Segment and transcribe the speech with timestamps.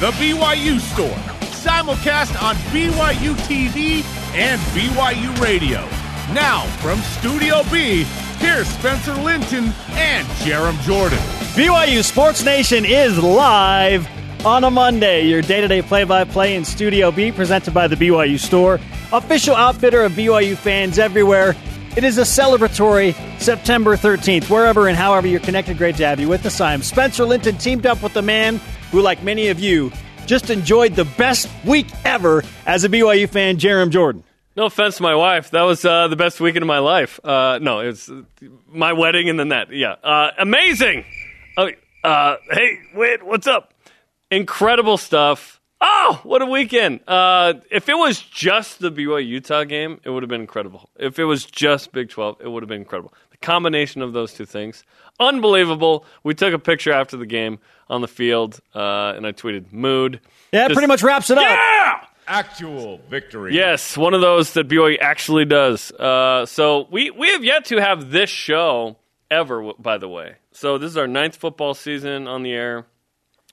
[0.00, 1.08] The BYU Store,
[1.50, 5.80] simulcast on BYU TV and BYU Radio.
[6.32, 8.04] Now, from Studio B,
[8.38, 11.18] here's Spencer Linton and Jarom Jordan.
[11.56, 14.06] BYU Sports Nation is live
[14.46, 15.26] on a Monday.
[15.26, 18.78] Your day to day play by play in Studio B, presented by the BYU Store,
[19.12, 21.56] official outfitter of BYU fans everywhere.
[21.96, 24.48] It is a celebratory September 13th.
[24.48, 26.60] Wherever and however you're connected, great to have you with us.
[26.60, 29.92] I'm Spencer Linton, teamed up with the man who, like many of you,
[30.26, 34.24] just enjoyed the best week ever as a BYU fan, Jarom Jordan.
[34.56, 35.52] No offense to my wife.
[35.52, 37.20] That was uh, the best weekend of my life.
[37.24, 38.10] Uh, no, it's
[38.66, 39.72] my wedding and then that.
[39.72, 39.92] Yeah.
[40.02, 41.04] Uh, amazing.
[41.56, 41.70] Oh,
[42.02, 43.72] uh, hey, wait, what's up?
[44.30, 45.60] Incredible stuff.
[45.80, 47.00] Oh, what a weekend.
[47.06, 50.90] Uh, if it was just the BYU Utah game, it would have been incredible.
[50.98, 53.14] If it was just Big 12, it would have been incredible.
[53.40, 54.84] The combination of those two things,
[55.20, 56.04] unbelievable.
[56.22, 57.58] We took a picture after the game
[57.88, 60.20] on the field, uh, and I tweeted, mood.
[60.52, 61.44] Yeah, that Just- pretty much wraps it up.
[61.44, 62.00] Yeah!
[62.26, 63.54] Actual victory.
[63.54, 65.90] Yes, one of those that BYU actually does.
[65.92, 68.96] Uh, so we we have yet to have this show
[69.30, 69.72] ever.
[69.78, 72.84] By the way, so this is our ninth football season on the air,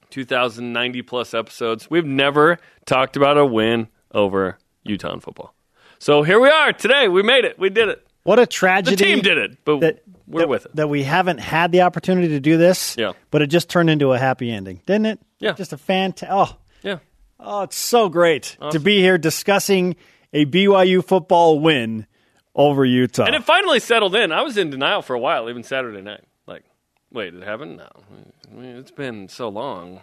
[0.09, 1.89] two thousand ninety plus episodes.
[1.89, 5.53] We've never talked about a win over Utah in football.
[5.97, 7.07] So here we are today.
[7.07, 7.57] We made it.
[7.57, 8.04] We did it.
[8.25, 8.95] What a tragedy!
[8.95, 10.75] The team did it, but that we're that, with it.
[10.75, 12.95] That we haven't had the opportunity to do this.
[12.97, 13.13] Yeah.
[13.29, 15.19] But it just turned into a happy ending, didn't it?
[15.39, 15.53] Yeah.
[15.53, 16.29] Just a fantastic.
[16.31, 16.97] Oh, yeah.
[17.39, 19.95] oh, it's so great to be here discussing
[20.33, 22.07] a BYU football win
[22.55, 23.25] over Utah.
[23.25, 24.31] And it finally settled in.
[24.31, 26.23] I was in denial for a while, even Saturday night.
[26.47, 26.63] Like,
[27.11, 27.77] wait, it happened?
[27.77, 27.89] No.
[28.51, 30.01] I mean, It's been so long.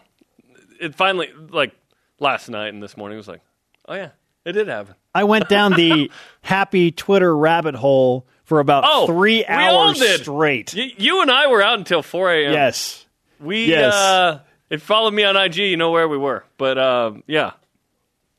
[0.81, 1.73] It finally, like,
[2.21, 3.41] last night and this morning was like,
[3.89, 4.11] oh, yeah,
[4.45, 4.95] it did happen.
[5.15, 6.11] I went down the
[6.43, 10.75] happy Twitter rabbit hole for about Oh, three hours straight.
[10.77, 12.53] Y- you and I were out until 4 a.m.
[12.53, 13.07] yes.
[13.41, 13.93] We, Yes.
[13.95, 16.45] uh, if you followed me on IG, you know where we were.
[16.59, 17.53] But, uh, yeah,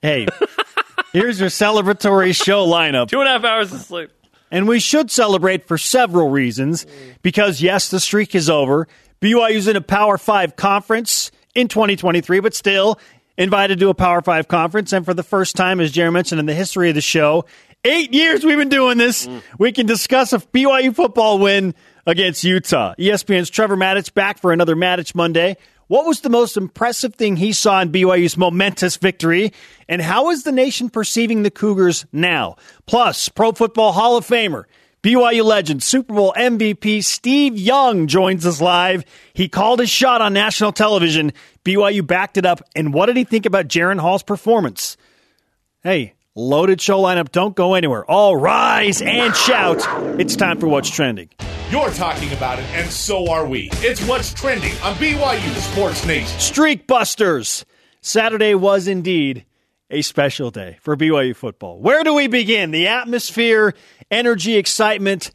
[0.01, 0.27] Hey,
[1.13, 3.07] here's your celebratory show lineup.
[3.09, 4.09] two and a half hours of sleep.
[4.51, 6.85] And we should celebrate for several reasons.
[7.21, 8.87] Because, yes, the streak is over.
[9.21, 12.99] BYU's in a Power Five conference in 2023, but still
[13.37, 14.93] invited to a Power Five conference.
[14.93, 17.45] And for the first time, as Jerry mentioned in the history of the show,
[17.83, 19.27] eight years we've been doing this.
[19.27, 19.41] Mm.
[19.57, 22.93] We can discuss a BYU football win against Utah.
[22.97, 25.57] ESPN's Trevor Matich back for another Matich Monday.
[25.87, 29.51] What was the most impressive thing he saw in BYU's momentous victory?
[29.89, 32.55] And how is the nation perceiving the Cougars now?
[32.85, 34.63] Plus, Pro Football Hall of Famer,
[35.03, 39.03] BYU legend, Super Bowl MVP Steve Young joins us live.
[39.33, 41.33] He called his shot on national television.
[41.65, 42.61] BYU backed it up.
[42.73, 44.95] And what did he think about Jaren Hall's performance?
[45.81, 47.33] Hey, loaded show lineup.
[47.33, 48.09] Don't go anywhere.
[48.09, 49.85] All rise and shout.
[50.21, 51.29] It's time for What's Trending.
[51.69, 53.67] You're talking about it, and so are we.
[53.73, 56.39] It's what's trending on BYU Sports Nation.
[56.39, 57.65] Streak Busters.
[57.99, 59.43] Saturday was indeed
[59.93, 61.79] a special day for BYU football.
[61.79, 62.71] Where do we begin?
[62.71, 63.73] The atmosphere,
[64.11, 65.31] energy, excitement,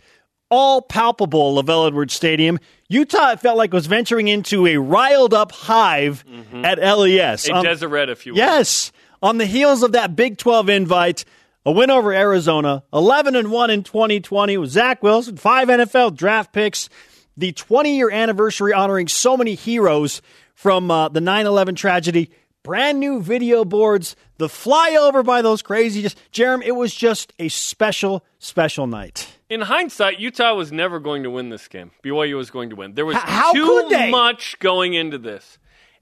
[0.51, 2.59] all palpable LaVell Edwards Stadium.
[2.89, 6.25] Utah it felt like was venturing into a riled up hive
[6.65, 7.49] at LES.
[7.49, 8.39] A Um, Deseret, if you will.
[8.39, 8.93] Yes,
[9.23, 11.25] on the heels of that Big 12 invite,
[11.67, 16.53] a win over Arizona, 11 and 1 in 2020 with Zach Wilson, five NFL draft
[16.53, 16.89] picks,
[17.37, 20.23] the 20 year anniversary honoring so many heroes
[20.55, 22.31] from uh, the 9 11 tragedy,
[22.69, 26.03] brand new video boards, the flyover by those crazy.
[26.03, 29.27] Just, Jarom, it was just a special, special night.
[29.49, 31.93] In hindsight, Utah was never going to win this game.
[32.05, 32.93] BYU was going to win.
[32.93, 34.11] There was H- how too could they?
[34.11, 35.57] much going into this.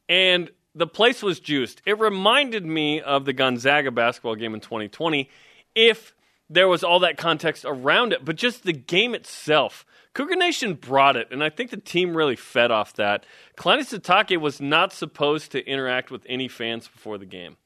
[0.09, 1.83] And the place was juiced.
[1.87, 5.31] It reminded me of the Gonzaga basketball game in 2020
[5.77, 6.17] if
[6.51, 9.87] there was all that context around it, but just the game itself.
[10.17, 13.27] Cougar Nation brought it, and I think the team really fed off that.
[13.59, 17.59] Kalani Sitake was not supposed to interact with any fans before the game,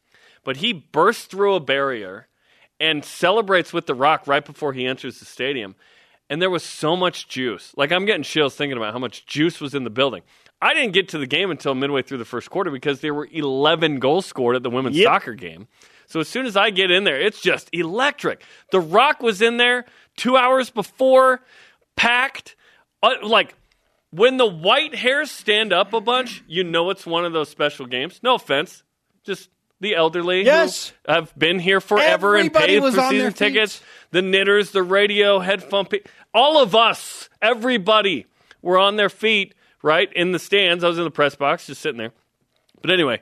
[0.42, 2.26] but he burst through a barrier
[2.80, 5.76] and celebrates with the rock right before he enters the stadium.
[6.28, 7.72] And there was so much juice.
[7.76, 10.22] Like I'm getting chills thinking about how much juice was in the building.
[10.60, 13.28] I didn't get to the game until midway through the first quarter because there were
[13.30, 15.06] 11 goals scored at the women's Yep.
[15.06, 15.68] soccer game.
[16.06, 18.42] So as soon as I get in there, it's just electric.
[18.72, 19.84] The Rock was in there
[20.16, 21.40] two hours before,
[22.00, 22.56] packed.
[23.02, 23.54] Uh, like
[24.10, 27.86] when the white hairs stand up a bunch, you know it's one of those special
[27.86, 28.20] games.
[28.22, 28.82] No offense,
[29.24, 29.50] just
[29.80, 30.92] the elderly Yes.
[31.06, 33.82] who have been here forever Everybody and paid for season tickets.
[34.10, 36.00] The knitters, the radio, headphone, pe-
[36.34, 38.26] all of us, everybody
[38.62, 40.84] were on their feet right in the stands.
[40.84, 42.12] I was in the press box, just sitting there.
[42.82, 43.20] But anyway,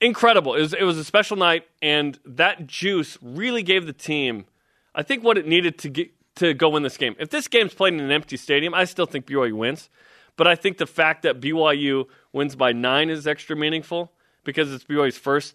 [0.00, 0.54] incredible.
[0.54, 4.46] It was it was a special night, and that juice really gave the team,
[4.94, 7.16] I think, what it needed to get to go win this game.
[7.18, 9.88] If this game's played in an empty stadium, I still think BYU wins.
[10.36, 14.12] But I think the fact that BYU wins by nine is extra meaningful
[14.44, 15.54] because it's BYU's first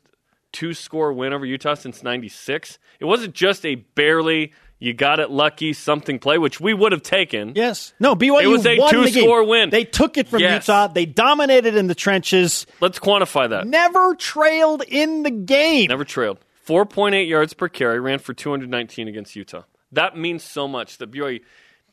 [0.52, 2.78] two score win over Utah since 96.
[3.00, 7.04] It wasn't just a barely, you got it lucky something play, which we would have
[7.04, 7.54] taken.
[7.56, 7.94] Yes.
[8.00, 8.90] No, BYU It was a game.
[8.90, 9.70] two-score win.
[9.70, 10.68] They took it from Yes.
[10.68, 10.88] Utah.
[10.88, 12.66] They dominated in the trenches.
[12.82, 13.68] Let's quantify that.
[13.68, 15.88] Never trailed in the game.
[15.90, 16.40] Never trailed.
[16.68, 19.64] 4.8 yards per carry, ran for 219 against Utah.
[19.92, 21.42] That means so much The BYU.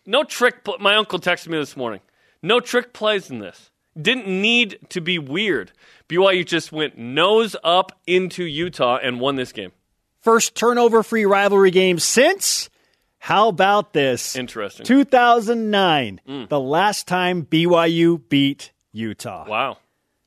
[0.07, 0.65] No trick.
[0.65, 2.01] pl- My uncle texted me this morning.
[2.43, 3.71] No trick plays in this.
[4.01, 5.73] Didn't need to be weird.
[6.09, 9.73] BYU just went nose up into Utah and won this game.
[10.21, 12.71] First turnover free rivalry game since.
[13.19, 14.37] How about this?
[14.37, 14.87] Interesting.
[14.87, 16.49] 2009, mm.
[16.49, 19.47] the last time BYU beat Utah.
[19.49, 19.79] Wow.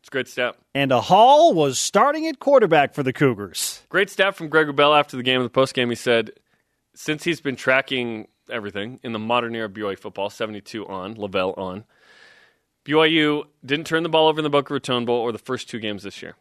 [0.01, 0.55] It's a great stat.
[0.75, 3.81] And a Hall was starting at quarterback for the Cougars.
[3.89, 5.89] Great stat from Greg Wrubell after the game, in the post game.
[5.89, 6.31] He said,
[6.93, 11.57] since he's been tracking everything in the modern era of BYU football, 72 on, LaVell
[11.57, 11.85] on,
[12.85, 15.79] BYU didn't turn the ball over in the Boca Raton Bowl or the first two
[15.79, 16.35] games this year.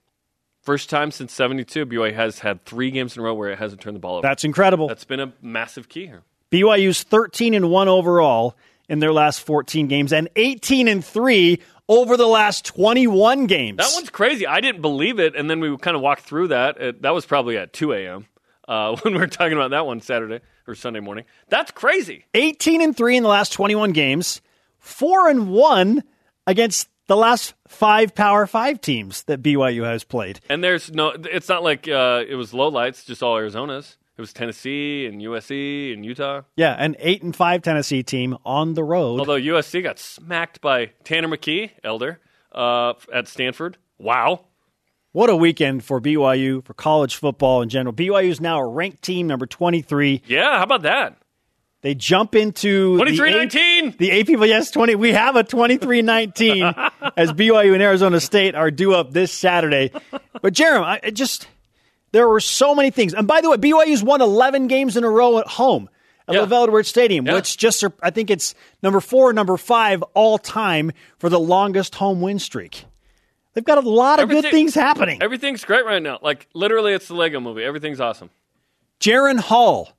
[0.62, 3.81] First time since 72, BYU has had three games in a row where it hasn't
[3.81, 4.23] turned the ball over.
[4.23, 4.88] That's incredible.
[4.88, 6.23] That's been a massive key here.
[6.50, 8.56] BYU's 13 and 1 overall
[8.88, 13.79] in their last 14 games and 18 and 3 over the last 21 games.
[13.79, 14.47] That one's crazy.
[14.47, 16.81] I didn't believe it, and then we kind of walked through that.
[16.81, 18.26] It, that was probably at 2 a.m.
[18.71, 21.25] Uh, when we were talking about that one Saturday or Sunday morning.
[21.49, 22.27] That's crazy.
[22.35, 24.41] 18 and 3 in the last 21 games,
[24.79, 26.05] 4 and 1
[26.47, 30.39] against the last 5 Power 5 teams that BYU has played.
[30.49, 33.97] And there's no, it's not like uh, it was low lights, just all Arizona's.
[34.17, 36.43] It was Tennessee and USC and Utah.
[36.55, 39.19] Yeah, an 8 and 5 Tennessee team on the road.
[39.19, 42.21] Although USC got smacked by Tanner McKee, elder,
[42.53, 43.79] uh, at Stanford.
[43.99, 44.45] Wow.
[45.12, 47.93] What a weekend for BYU, for college football in general.
[47.93, 50.23] BYU is now a ranked team, number 23.
[50.27, 51.17] Yeah, how about that?
[51.83, 53.89] They jump into the 23-19.
[53.89, 54.95] AP The AP, yes, 20.
[54.97, 59.91] We have a 23-19 as BYU and Arizona State are due up this Saturday.
[60.43, 61.49] But Jarom, I it just
[62.12, 63.15] there were so many things.
[63.15, 65.89] And by the way, BYU's won 11 games in a row at home
[66.29, 66.43] at Yeah.
[66.43, 67.35] LaVell Edwards Stadium, Yeah.
[67.35, 72.21] which just I think it's number four, number five all time for the longest home
[72.21, 72.85] win streak.
[73.55, 75.23] They've got a lot of good things happening.
[75.23, 76.19] Everything's great right now.
[76.23, 77.64] Like, literally, it's the Lego movie.
[77.64, 78.31] Everything's awesome.
[79.00, 79.93] Jaren Hall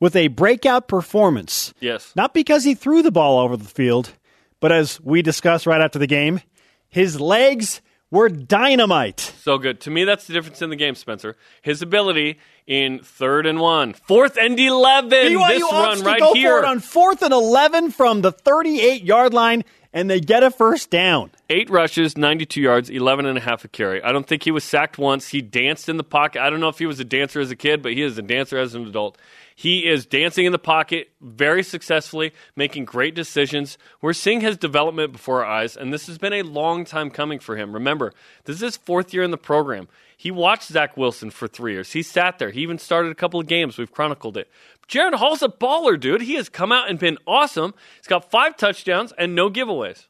[0.00, 1.72] with a breakout performance.
[1.80, 2.12] Yes.
[2.16, 4.12] Not because he threw the ball over the field,
[4.60, 6.40] but as we discussed right after the game,
[6.88, 7.80] his legs
[8.10, 9.20] were dynamite.
[9.20, 9.80] So good.
[9.82, 11.36] To me, that's the difference in the game, Spencer.
[11.62, 15.10] His ability in third and one, fourth and 11.
[15.10, 16.64] BYU this run right here.
[16.64, 19.64] on fourth and 11 from the 38 yard line,
[19.96, 21.30] and they get a first down.
[21.48, 24.02] Eight rushes, 92 yards, 11 and a half a carry.
[24.02, 25.28] I don't think he was sacked once.
[25.28, 26.42] He danced in the pocket.
[26.42, 28.22] I don't know if he was a dancer as a kid, but he is a
[28.22, 29.16] dancer as an adult.
[29.54, 33.78] He is dancing in the pocket very successfully, making great decisions.
[34.02, 37.38] We're seeing his development before our eyes, and this has been a long time coming
[37.38, 37.72] for him.
[37.72, 38.12] Remember,
[38.44, 39.88] this is his fourth year in the program.
[40.16, 41.92] He watched Zach Wilson for three years.
[41.92, 42.50] He sat there.
[42.50, 43.76] He even started a couple of games.
[43.76, 44.50] We've chronicled it.
[44.88, 46.22] Jaren Hall's a baller, dude.
[46.22, 47.74] He has come out and been awesome.
[47.96, 50.06] He's got five touchdowns and no giveaways.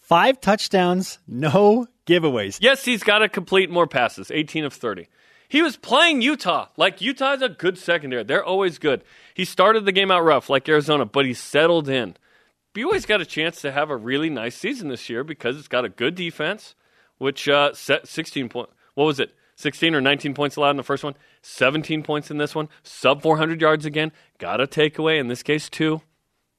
[0.00, 2.58] Five touchdowns, no giveaways.
[2.60, 5.08] Yes, he's got to complete more passes, 18 of 30.
[5.48, 6.68] He was playing Utah.
[6.76, 8.22] Like, Utah's a good secondary.
[8.22, 9.02] They're always good.
[9.34, 12.16] He started the game out rough, like Arizona, but he settled in.
[12.74, 15.84] BYU's got a chance to have a really nice season this year because it's got
[15.84, 16.76] a good defense,
[17.18, 18.72] which uh, set 16 points.
[19.00, 19.34] What was it?
[19.56, 23.22] 16 or 19 points allowed in the first one, 17 points in this one, sub
[23.22, 24.12] 400 yards again.
[24.36, 26.02] Got a takeaway, in this case, two.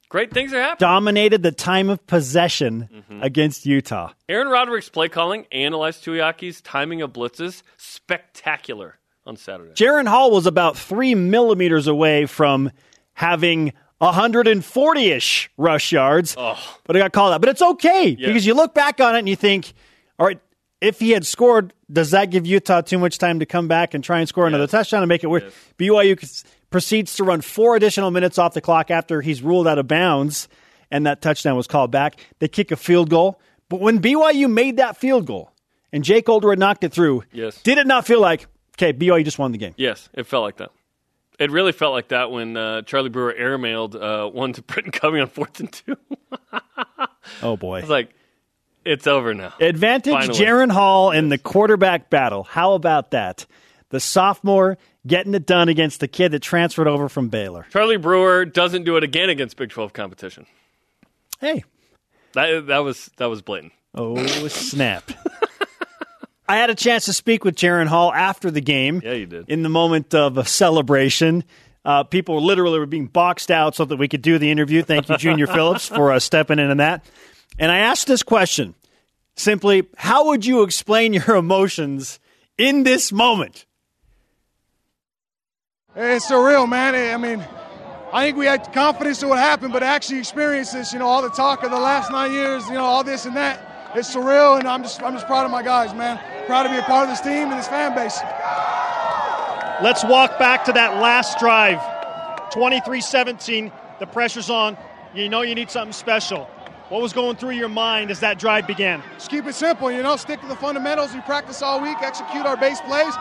[0.10, 0.89] Great things are happening.
[0.89, 3.21] Dominated the time of possession Mm-hmm.
[3.21, 4.13] against Utah.
[4.27, 9.74] Aaron Roderick's play calling analyzed Tuiaki's timing of blitzes, spectacular on Saturday.
[9.74, 12.71] Jaren Hall was about three millimeters away from
[13.13, 17.41] having 140 ish rush yards, but it got called out.
[17.41, 19.74] But it's okay because you look back on it and you think,
[20.17, 20.39] all right,
[20.81, 24.03] if he had scored, does that give Utah too much time to come back and
[24.03, 25.53] try and score another touchdown and make it weird?
[25.77, 29.88] BYU proceeds to run four additional minutes off the clock after he's ruled out of
[29.88, 30.47] bounds
[30.89, 32.19] and that touchdown was called back.
[32.39, 33.39] They kick a field goal.
[33.69, 35.51] But when BYU made that field goal
[35.93, 37.61] and Jake Oldroyd had knocked it through, Yes.
[37.61, 38.47] did it not feel like,
[38.77, 39.73] okay, BYU just won the game?
[39.77, 40.71] Yes, it felt like that.
[41.39, 45.19] It really felt like that when uh, Charlie Brewer airmailed uh, one to Britain Covey
[45.19, 45.95] on fourth and two.
[47.41, 47.79] Oh, boy.
[47.79, 48.09] It's like,
[48.85, 49.53] it's over now.
[49.59, 50.39] Advantage Finally.
[50.39, 52.43] Jaren Hall in the quarterback battle.
[52.43, 53.45] How about that?
[53.89, 57.65] The sophomore getting it done against the kid that transferred over from Baylor.
[57.71, 60.45] Charlie Brewer doesn't do it again against Big 12 competition.
[61.39, 61.63] Hey,
[62.33, 63.73] That that was that was blatant.
[63.95, 65.11] Oh, snap.
[66.47, 69.01] I had a chance to speak with Jaren Hall after the game.
[69.03, 69.50] Yeah, you did.
[69.50, 71.43] In the moment of a celebration.
[71.83, 74.83] Uh, people literally were being boxed out so that we could do the interview.
[74.83, 77.03] Thank you, Junior Phillips, for uh, stepping in on that.
[77.60, 78.75] And I asked this question
[79.36, 82.20] simply How would you explain your emotions
[82.58, 83.65] in this moment?
[85.96, 86.96] It's surreal, man.
[86.96, 87.46] I mean,
[88.13, 91.22] I think we had confidence in what happened, but actually experience this, you know, all
[91.22, 93.91] the talk of the last nine years, you know, all this and that.
[93.93, 96.17] It's surreal, and I'm just, I'm just proud of my guys, man.
[96.46, 98.17] Proud to be a part of this team and this fan base.
[99.84, 101.81] Let's walk back to that last drive.
[102.51, 103.72] 23 17.
[104.00, 104.77] The pressure's on.
[105.13, 106.50] You know you need something special.
[106.91, 109.01] What was going through your mind as that drive began?
[109.13, 111.13] Just keep it simple, you know, stick to the fundamentals.
[111.13, 113.13] We practice all week, execute our base plays,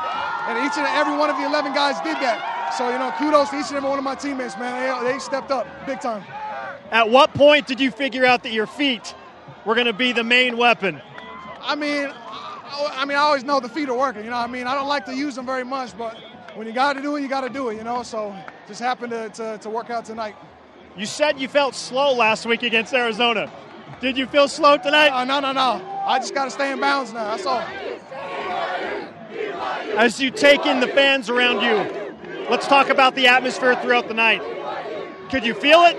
[0.49, 2.75] and each and every one of the 11 guys did that.
[2.77, 5.05] So, you know, kudos to each and every one of my teammates, man.
[5.05, 6.25] They, they stepped up big time.
[6.91, 9.15] At what point did you figure out that your feet
[9.65, 11.01] were going to be the main weapon?
[11.61, 14.25] I mean, I, I mean, I always know the feet are working.
[14.25, 16.19] You know, I mean, I don't like to use them very much, but
[16.57, 17.77] when you got to do it, you got to do it.
[17.77, 18.35] You know, so
[18.67, 20.35] just happened to, to, to work out tonight.
[20.97, 23.51] You said you felt slow last week against Arizona.
[24.01, 25.09] Did you feel slow tonight?
[25.11, 26.03] Uh, no, no, no.
[26.07, 27.37] I just got to stay in bounds now.
[27.37, 27.63] That's all.
[29.97, 34.15] As you take in the fans around you, let's talk about the atmosphere throughout the
[34.15, 34.43] night.
[35.31, 35.97] Could you feel it?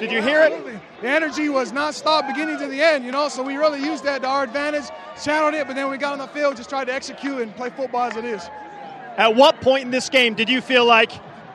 [0.00, 0.80] Did you hear it?
[1.00, 4.22] The energy was non-stop beginning to the end, you know, so we really used that
[4.22, 4.84] to our advantage,
[5.22, 7.70] channeled it, but then we got on the field, just tried to execute and play
[7.70, 8.42] football as it is.
[9.16, 11.12] At what point in this game did you feel like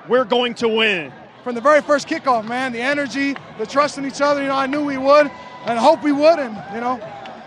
[0.08, 1.12] we're going to win?
[1.44, 4.56] From the very first kickoff, man, the energy, the trust in each other, you know,
[4.56, 5.32] I knew we would
[5.66, 7.00] and hope we would, and, you know,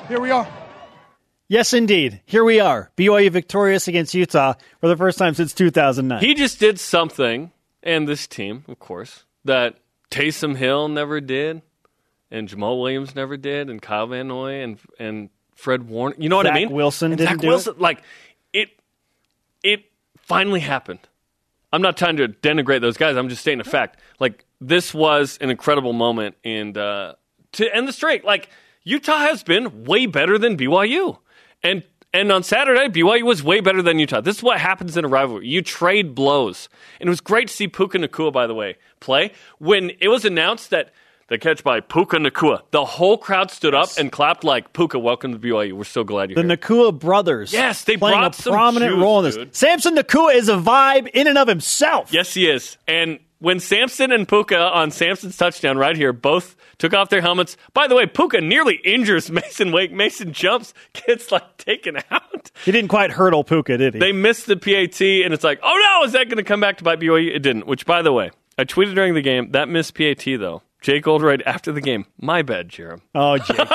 [0.08, 0.48] here we are.
[1.46, 2.20] Yes, indeed.
[2.24, 2.90] Here we are.
[2.96, 6.20] BYU victorious against Utah for the first time since 2009.
[6.20, 9.76] He just did something, and this team, of course, that
[10.10, 11.62] Taysom Hill never did,
[12.30, 16.16] and Jamaal Williams never did, and Kyle Van Noy and and Fred Warner.
[16.18, 16.70] You know what Zach I mean?
[16.70, 17.80] Wilson and didn't Zach do Wilson, it.
[17.80, 18.02] like
[18.52, 18.70] it.
[19.62, 19.84] It
[20.16, 21.00] finally happened.
[21.74, 23.16] I'm not trying to denigrate those guys.
[23.16, 23.98] I'm just stating a fact.
[24.20, 27.14] Like this was an incredible moment, and uh,
[27.52, 28.48] to end the streak, like
[28.84, 31.18] Utah has been way better than BYU,
[31.64, 34.20] and and on Saturday BYU was way better than Utah.
[34.20, 35.48] This is what happens in a rivalry.
[35.48, 36.68] You trade blows,
[37.00, 40.24] and it was great to see Puka Nacua, by the way, play when it was
[40.24, 40.92] announced that.
[41.28, 42.60] The catch by Puka Nacua.
[42.70, 44.98] The whole crowd stood up and clapped like Puka.
[44.98, 45.72] Welcome to BYU.
[45.72, 46.56] We're so glad you're the here.
[46.56, 47.50] Nacua brothers.
[47.50, 49.36] Yes, they playing brought a some prominent juice, role in this.
[49.36, 49.56] dude.
[49.56, 52.12] Samson Nacua is a vibe in and of himself.
[52.12, 52.76] Yes, he is.
[52.86, 57.56] And when Samson and Puka on Samson's touchdown right here both took off their helmets.
[57.72, 59.92] By the way, Puka nearly injures Masen Wake.
[59.92, 60.74] Masen jumps,
[61.06, 62.50] gets like taken out.
[62.66, 64.00] He didn't quite hurdle Puka, did he?
[64.00, 66.76] They missed the PAT, and it's like, oh no, is that going to come back
[66.78, 67.34] to bite BYU?
[67.34, 67.66] It didn't.
[67.66, 70.60] Which, by the way, I tweeted during the game that missed PAT though.
[70.84, 72.04] Jake Oldroyd after the game.
[72.20, 73.00] My bad, Jarom.
[73.14, 73.68] oh, Jake.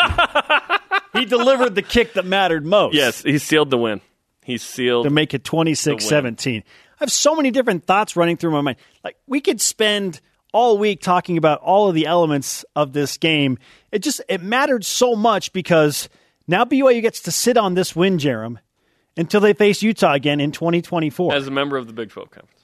[1.13, 2.93] he delivered the kick that mattered most.
[2.93, 3.99] Yes, he sealed the win.
[4.45, 5.05] He sealed.
[5.05, 6.63] to make it 26 17.
[6.63, 6.63] I
[6.99, 8.77] have so many different thoughts running through my mind.
[9.03, 10.21] Like, we could spend
[10.53, 13.57] all week talking about all of the elements of this game.
[13.91, 16.09] It just, it mattered so much because
[16.47, 18.57] now BYU gets to sit on this win, Jarom,
[19.17, 21.33] until they face Utah again in 2024.
[21.33, 22.58] as a member of the Big 12 Conference.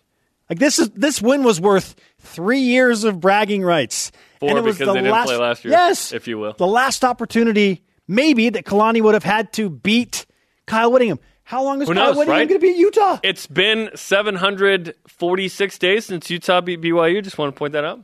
[0.49, 4.11] Like, this is, this win was worth three years of bragging rights.
[4.39, 6.11] Four and it was because the they didn't last, play last year, Yes.
[6.13, 6.53] if you will.
[6.53, 10.25] The last opportunity, maybe, that Kalani would have had to beat
[10.65, 11.19] Kyle Whittingham.
[11.43, 12.49] How long is Who Kyle knows, Whittingham right?
[12.49, 13.19] going to be at Utah?
[13.23, 17.23] It's been 746 days since Utah beat BYU.
[17.23, 18.01] Just want to point that out.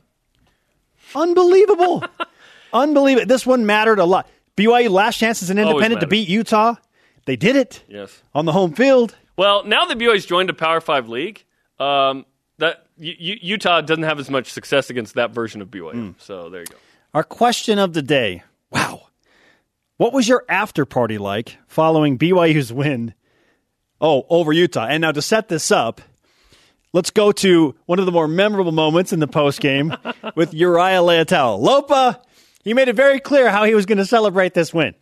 [1.14, 2.04] Unbelievable.
[2.72, 3.26] Unbelievable.
[3.26, 4.28] This one mattered a lot.
[4.56, 6.74] BYU last chance as an independent to beat Utah.
[7.24, 8.22] They did it Yes.
[8.34, 9.16] on the home field.
[9.36, 11.44] Well, now that BYU's joined a Power Five league,
[11.78, 12.26] um,
[12.58, 15.92] that U- U- Utah doesn't have as much success against that version of BYU.
[15.92, 16.10] Hmm.
[16.18, 16.76] So there you go.
[17.14, 18.42] Our question of the day.
[18.70, 19.02] Wow.
[19.98, 23.14] What was your after party like following BYU's win?
[24.00, 24.86] Oh, over Utah.
[24.86, 26.00] And now to set this up,
[26.92, 29.94] let's go to one of the more memorable moments in the post game
[30.34, 31.58] with Uriah Leiataua.
[31.58, 32.20] Lopa,
[32.64, 34.94] he made it very clear how he was going to celebrate this win.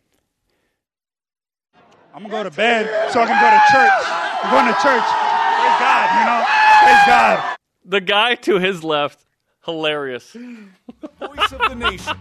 [2.13, 4.07] I'm gonna go to bed so I can go to church.
[4.43, 5.07] I'm going to church.
[5.07, 6.60] Praise God, you know.
[6.91, 7.57] Praise God.
[7.85, 9.25] The guy to his left,
[9.65, 10.31] hilarious.
[10.33, 12.17] Voice of the nation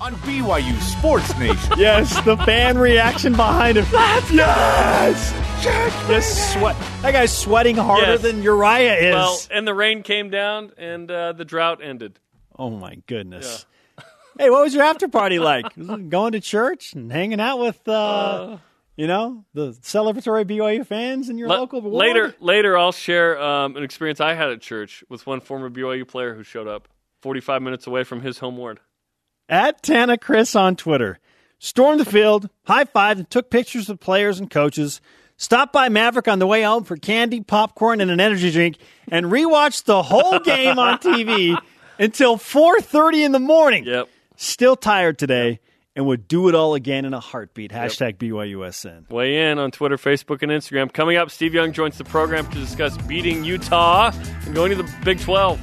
[0.00, 1.72] on BYU Sports Nation.
[1.76, 3.86] Yes, the fan reaction behind him.
[3.90, 6.06] That's yes!
[6.08, 6.76] Just sweat.
[7.02, 8.22] That guy's sweating harder Yes.
[8.22, 9.14] than Uriah is.
[9.14, 12.18] Well, and the rain came down, and uh, the drought ended.
[12.58, 13.66] oh my goodness.
[14.38, 15.66] Hey, what was your after party like?
[16.08, 18.56] Going to church and hanging out with, uh,
[19.00, 21.94] you know, the celebratory BYU fans in your Le- local ward?
[21.94, 26.06] later, later, I'll share um, an experience I had at church with one former BYU
[26.06, 26.86] player who showed up
[27.22, 28.78] 45 minutes away from his home ward.
[29.48, 31.18] At Tana Chris on Twitter.
[31.58, 35.00] stormed the field, high fived, and took pictures with players and coaches.
[35.38, 38.76] Stopped by Maverik on the way home for candy, popcorn, and an energy drink,
[39.10, 41.58] and rewatched the whole game on TV
[41.98, 43.86] until 4:30 in the morning.
[43.86, 44.10] Yep.
[44.36, 45.60] Still tired today,
[46.00, 47.70] and would do it all again in a heartbeat.
[47.72, 49.10] Hashtag BYUSN.
[49.10, 50.90] Weigh in on Twitter, Facebook, and Instagram.
[50.90, 54.10] Coming up, Steve Young joins the program to discuss beating Utah
[54.46, 55.60] and going to the Big 12.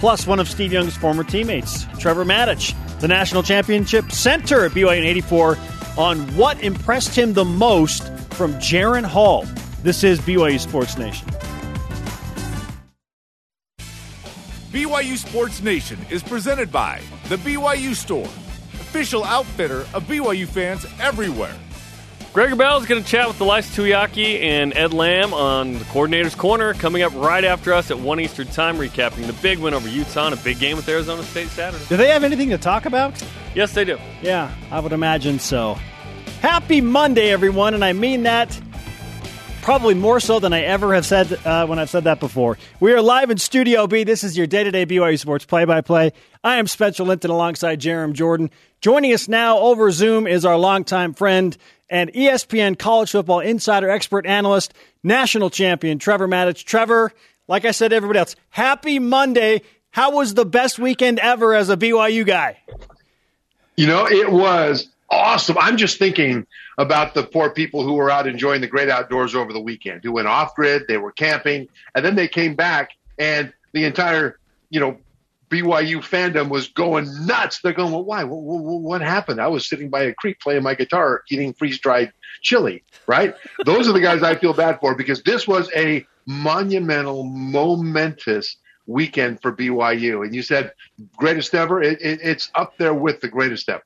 [0.00, 4.96] Plus, one of Steve Young's former teammates, Trevor Matich, the national championship center at BYU
[4.96, 5.58] in 84,
[5.98, 9.44] on what impressed him the most from Jaren Hall.
[9.82, 11.28] This is BYU Sports Nation.
[14.72, 18.28] BYU Sports Nation is presented by The BYU Store,
[18.86, 21.54] official outfitter of BYU fans everywhere.
[22.32, 26.34] Greg Wrubell is going to chat with Ilaisa Tuiaki and Ed Lamb on the Coordinator's
[26.34, 29.88] Corner coming up right after us at 1 Eastern Time, recapping the big win over
[29.88, 31.84] Utah and a big game with Arizona State Saturday.
[31.88, 33.22] Do they have anything to talk about?
[33.54, 33.98] Yes, they do.
[34.22, 35.78] Yeah, I would imagine so.
[36.40, 38.60] Happy Monday, everyone, and I mean that
[39.66, 42.56] probably more so than I ever have said uh, when I've said that before.
[42.78, 44.04] We are live in Studio B.
[44.04, 46.12] This is your day to day BYU Sports play by play.
[46.44, 48.52] I am Spencer Linton alongside Jarom Jordan.
[48.80, 51.56] Joining us now over Zoom is our longtime friend
[51.90, 56.62] and ESPN college football insider expert analyst, national champion Trevor Matich.
[56.64, 57.12] Trevor,
[57.48, 59.62] like I said to everybody else, happy Monday.
[59.90, 62.60] How was the best weekend ever as a BYU guy?
[63.74, 65.56] You know, it was awesome.
[65.58, 66.46] I'm just thinking
[66.78, 70.12] about the poor people who were out enjoying the great outdoors over the weekend, who
[70.12, 74.38] went off grid, they were camping, and then they came back and the entire,
[74.70, 74.98] you know,
[75.48, 77.60] BYU fandom was going nuts.
[77.60, 78.24] They're going, well, why?
[78.24, 79.40] What, what, what happened?
[79.40, 83.34] I was sitting by a creek playing my guitar, eating freeze dried chili, right?
[83.64, 89.40] Those are the guys I feel bad for because this was a monumental, momentous weekend
[89.40, 90.24] for BYU.
[90.24, 90.72] And you said
[91.16, 91.80] greatest ever.
[91.80, 93.82] It, it, it's up there with the greatest ever.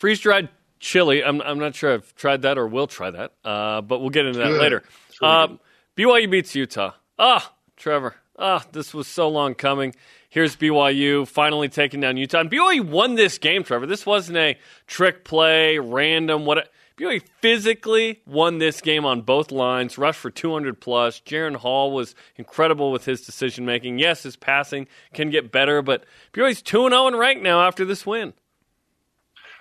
[0.00, 0.48] Freeze dried
[0.80, 1.22] chili.
[1.22, 4.24] I'm, I'm not sure I've tried that or will try that, uh, but we'll get
[4.24, 4.60] into that Good.
[4.60, 4.82] later.
[5.20, 5.60] Um,
[5.94, 6.92] BYU beats Utah.
[7.18, 8.16] Ah, Trevor.
[8.38, 9.94] Ah, this was so long coming.
[10.30, 12.40] Here's BYU finally taking down Utah.
[12.40, 13.84] And BYU won this game, Trevor.
[13.84, 16.46] This wasn't a trick play, random.
[16.46, 16.70] What?
[16.96, 21.20] BYU physically won this game on both lines, rushed for 200 plus.
[21.20, 23.98] Jaren Hall was incredible with his decision making.
[23.98, 28.06] Yes, his passing can get better, but BYU's 2 0 in rank now after this
[28.06, 28.32] win.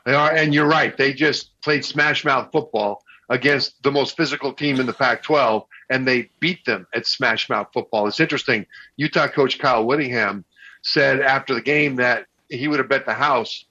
[0.10, 0.98] They are, and you're right.
[0.98, 6.08] They just played smash mouth football against the most physical team in the Pac-12, and
[6.08, 8.08] they beat them at smash mouth football.
[8.08, 8.66] It's interesting.
[8.98, 10.46] Utah coach Kyle Whittingham
[10.82, 13.66] said after the game that he would have bet the house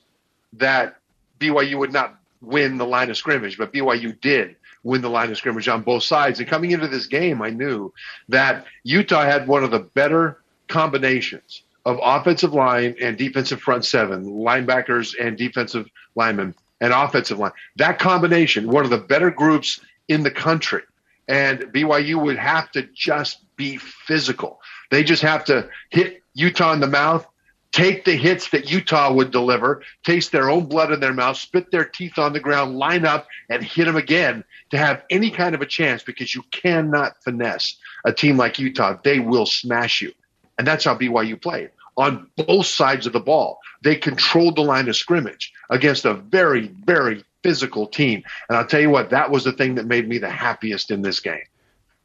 [0.53, 1.01] that
[1.41, 5.37] BYU would not win the line of scrimmage, but BYU did win the line of
[5.37, 6.39] scrimmage on both sides.
[6.39, 7.93] And coming into this game, I knew
[8.29, 14.27] that Utah had one of the better combinations of offensive line and defensive front seven,
[14.27, 17.53] linebackers and defensive linemen and offensive line.
[17.77, 20.83] That combination, one of the better groups in the country.
[21.29, 24.61] And BYU would have to just be physical.
[24.91, 27.27] They just have to hit Utah in the mouth,
[27.73, 31.71] take the hits that Utah would deliver, taste their own blood in their mouth, spit
[31.71, 35.55] their teeth on the ground, line up, and hit them again to have any kind
[35.55, 38.99] of a chance because you cannot finesse a team like Utah.
[39.03, 40.13] They will smash you.
[40.59, 43.59] And that's how BYU played on both sides of the ball.
[43.83, 48.23] They controlled the line of scrimmage against a very, very physical team.
[48.49, 51.03] And I'll tell you what, that was the thing that made me the happiest in
[51.03, 51.43] this game.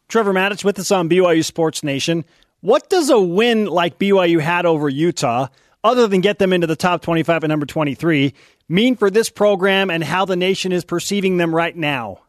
[0.10, 2.26] Trevor Matich with us on BYU Sports Nation.
[2.62, 5.48] What does a win like BYU had over Utah,
[5.84, 8.34] other than get them into the top 25 and number 23,
[8.68, 12.20] mean for this program and how the nation is perceiving them right now?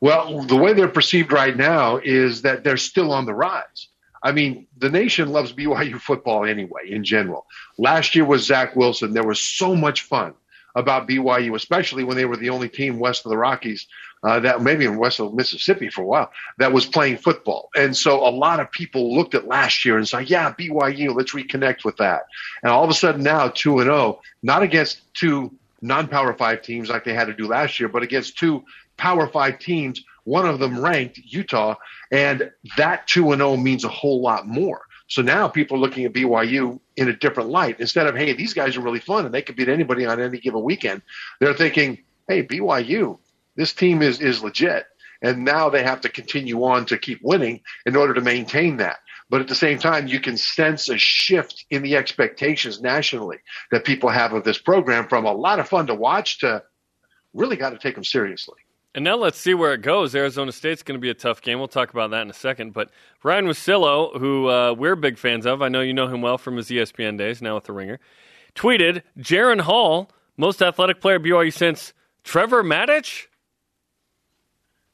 [0.00, 3.88] Well, the way they're perceived right now is that they're still on the rise.
[4.24, 7.46] I mean, the nation loves BYU football anyway, in general.
[7.76, 9.12] Last year was Zach Wilson.
[9.12, 10.34] There was so much fun
[10.74, 13.86] about BYU, especially when they were the only team west of the Rockies,
[14.24, 17.68] uh, that maybe in west of Mississippi for a while, that was playing football.
[17.76, 21.32] And so a lot of people looked at last year and said, yeah, BYU, let's
[21.32, 22.22] reconnect with that.
[22.62, 26.62] And all of a sudden now, 2 and 0, not against two non power five
[26.62, 28.64] teams like they had to do last year, but against two
[28.96, 31.76] power five teams, one of them ranked Utah,
[32.10, 34.82] and that 2 and 0 means a whole lot more.
[35.06, 37.78] So now people are looking at BYU in a different light.
[37.78, 40.38] Instead of, hey, these guys are really fun and they could beat anybody on any
[40.38, 41.02] given weekend,
[41.40, 43.18] they're thinking, hey, BYU,
[43.54, 44.86] this team is, is legit.
[45.22, 48.98] And now they have to continue on to keep winning in order to maintain that.
[49.30, 53.38] But at the same time, you can sense a shift in the expectations nationally
[53.70, 56.62] that people have of this program from a lot of fun to watch to
[57.32, 58.63] really got to take them seriously.
[58.94, 60.14] And now let's see where it goes.
[60.14, 61.58] Arizona State's going to be a tough game.
[61.58, 62.72] We'll talk about that in a second.
[62.72, 62.90] But
[63.24, 66.56] Ryan Russillo, who uh, we're big fans of, I know you know him well from
[66.56, 67.98] his ESPN days, now with the Ringer,
[68.54, 73.26] tweeted Jaren Hall most athletic player BYU since Trevor Matich?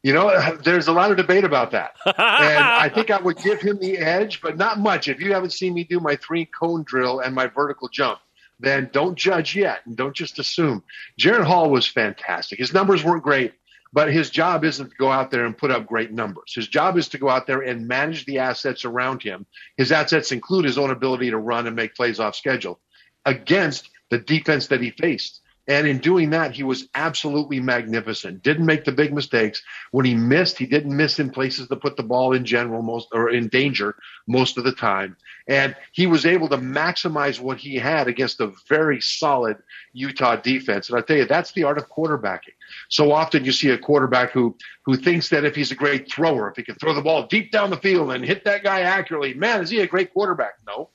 [0.02, 1.94] You know, there's a lot of debate about that.
[2.06, 5.08] and I think I would give him the edge, but not much.
[5.08, 8.18] If you haven't seen me do my three cone drill and my vertical jump,
[8.58, 10.82] then don't judge yet and don't just assume.
[11.18, 12.58] Jaren Hall was fantastic.
[12.58, 13.54] His numbers weren't great,
[13.92, 16.52] but his job isn't to go out there and put up great numbers.
[16.54, 19.46] His job is to go out there and manage the assets around him.
[19.76, 22.80] His assets include his own ability to run and make plays off schedule
[23.26, 25.39] against the defense that he faced.
[25.68, 28.42] And in doing that, he was absolutely magnificent.
[28.42, 29.62] Didn't make the big mistakes.
[29.92, 33.08] When he missed, he didn't miss in places to put the ball in general most
[33.12, 33.96] or in danger
[34.26, 35.16] most of the time.
[35.46, 39.58] And he was able to maximize what he had against a very solid
[39.92, 40.88] Utah defense.
[40.88, 42.54] And I tell you, that's the art of quarterbacking.
[42.88, 46.50] So often you see a quarterback who who thinks that if he's a great thrower,
[46.50, 49.34] if he can throw the ball deep down the field and hit that guy accurately,
[49.34, 50.54] man, is he a great quarterback?
[50.66, 50.90] No.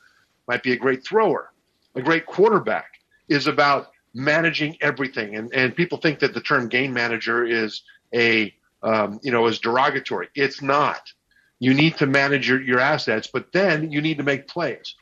[0.48, 1.52] Might be a great thrower.
[1.96, 2.92] A great quarterback
[3.30, 5.36] is about managing everything.
[5.36, 9.60] And, and people think that the term game manager is a, um, you know, is
[9.60, 10.30] derogatory.
[10.34, 11.12] It's not.
[11.60, 14.96] You need to manage your, your assets, but then you need to make plays.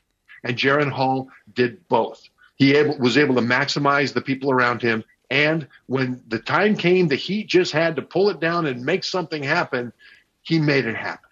[0.43, 2.27] And Jaren Hall did both.
[2.55, 5.03] He able, was able to maximize the people around him.
[5.29, 9.03] And when the time came that he just had to pull it down and make
[9.03, 9.93] something happen,
[10.41, 11.29] he made it happen.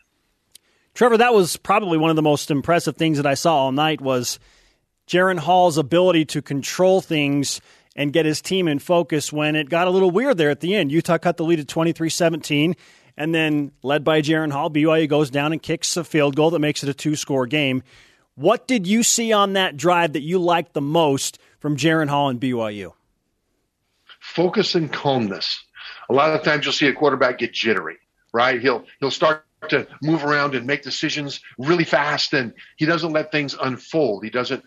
[0.93, 4.01] Trevor, that was probably one of the most impressive things that I saw all night
[4.01, 4.39] was–
[5.07, 7.61] Jaren Hall's ability to control things
[7.95, 10.75] and get his team in focus when it got a little weird there at the
[10.75, 10.91] end.
[10.91, 12.75] Utah cut the lead at 23 17,
[13.17, 16.59] and then led by Jaren Hall, BYU goes down and kicks a field goal that
[16.59, 17.83] makes it a two score game.
[18.35, 22.29] What did you see on that drive that you liked the most from Jaren Hall
[22.29, 22.93] and BYU?
[24.19, 25.63] Focus and calmness.
[26.09, 27.97] A lot of times you'll see a quarterback get jittery,
[28.33, 28.61] right?
[28.61, 33.31] He'll he'll start to move around and make decisions really fast and he doesn't let
[33.31, 34.23] things unfold.
[34.23, 34.63] He doesn't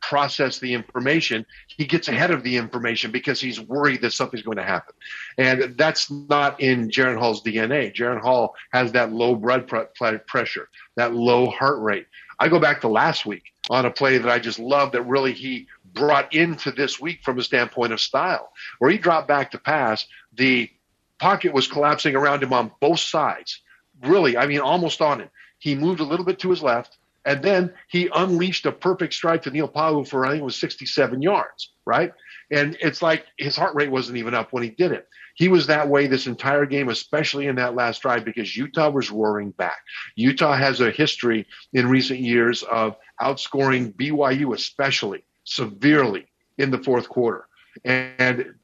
[0.00, 4.56] process the information, he gets ahead of the information because he's worried that something's going
[4.56, 4.94] to happen.
[5.36, 7.94] And that's not in Jaren Hall's DNA.
[7.94, 12.06] Jaren Hall has that low blood pressure, that low heart rate.
[12.38, 15.32] I go back to last week on a play that I just love that really
[15.32, 19.58] he brought into this week from a standpoint of style, where he dropped back to
[19.58, 20.06] pass.
[20.34, 20.70] The
[21.18, 23.60] pocket was collapsing around him on both sides.
[24.02, 25.30] Really, I mean, almost on him.
[25.58, 26.97] He moved a little bit to his left
[27.28, 30.56] and then he unleashed a perfect strike to Neil Pau'u for I think it was
[30.56, 32.10] 67 yards, right?
[32.50, 35.06] And it's like his heart rate wasn't even up when he did it.
[35.34, 39.10] He was that way this entire game, especially in that last drive, because Utah was
[39.10, 39.76] roaring back.
[40.16, 47.10] Utah has a history in recent years of outscoring BYU, especially severely in the fourth
[47.10, 47.46] quarter.
[47.84, 48.54] And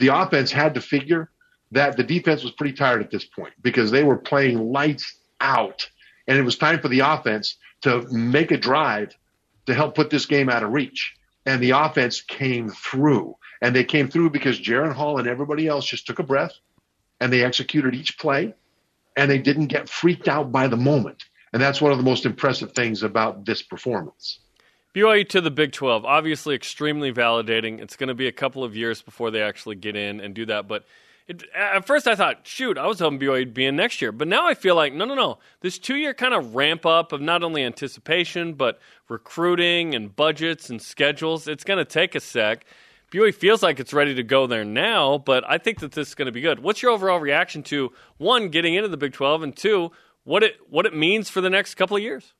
[0.00, 1.30] the offense had to figure
[1.72, 5.88] that the defense was pretty tired at this point because they were playing lights out.
[6.28, 9.16] And it was time for the offense to make a drive
[9.66, 11.14] to help put this game out of reach.
[11.44, 13.36] And the offense came through.
[13.62, 16.52] And they came through because Jaren Hall and everybody else just took a breath
[17.20, 18.54] and they executed each play
[19.16, 21.24] and they didn't get freaked out by the moment.
[21.52, 24.40] And that's one of the most impressive things about this performance.
[24.94, 27.80] BYU to the Big 12, obviously extremely validating.
[27.80, 30.46] It's going to be a couple of years before they actually get in and do
[30.46, 30.68] that.
[30.68, 30.84] But
[31.28, 34.12] it, at first, I thought, shoot, I was hoping BYU would be in next year.
[34.12, 35.38] But now I feel like, no, no, no.
[35.60, 40.70] This two year kind of ramp up of not only anticipation, but recruiting and budgets
[40.70, 42.64] and schedules, it's going to take a sec.
[43.10, 46.14] BYU feels like it's ready to go there now, but I think that this is
[46.14, 46.60] going to be good.
[46.60, 49.90] What's your overall reaction to one, getting into the Big 12, and two,
[50.24, 52.34] what it what it means for the next couple of years?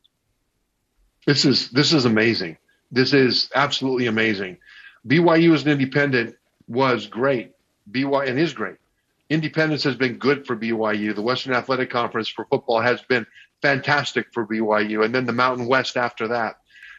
[1.25, 2.57] This is this is amazing.
[2.91, 4.59] This is absolutely amazing.
[5.07, 6.37] BYU as an independent
[6.69, 7.56] was great
[7.91, 8.77] BYU and is great.
[9.29, 11.15] Independence has been good for BYU.
[11.15, 13.27] The Western Athletic Conference for football has been
[13.63, 16.57] fantastic for BYU, and then the Mountain West after that.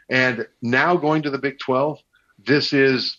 [0.09, 1.99] And now going to the Big 12,
[2.45, 3.17] this is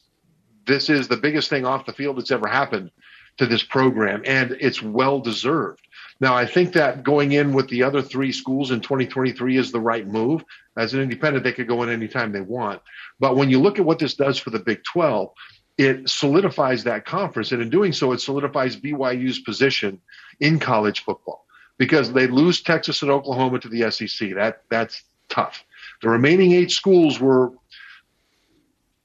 [0.67, 2.91] this is the biggest thing off the field that's ever happened
[3.39, 5.81] to this program, and it's well deserved.
[6.21, 9.81] Now, I think that going in with the other three schools in 2023 is the
[9.81, 10.45] right move.
[10.77, 12.83] As an independent, they could go in anytime they want.
[13.21, 15.31] But when you look at what this does for the Big 12,
[15.79, 17.53] it solidifies that conference.
[17.53, 20.01] And in doing so, it solidifies BYU's position
[20.41, 21.47] in college football
[21.79, 24.35] because they lose Texas and Oklahoma to the SEC.
[24.35, 25.65] That that's tough.
[26.03, 27.53] The remaining eight schools were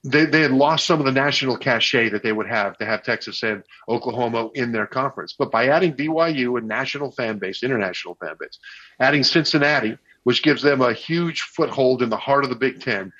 [0.03, 3.03] they, they had lost some of the national cachet that they would have to have
[3.03, 5.33] Texas and Oklahoma in their conference.
[5.37, 8.59] But by adding BYU and national fan base, international fan base,
[8.99, 13.13] adding Cincinnati, which gives them a huge foothold in the heart of the Big Ten,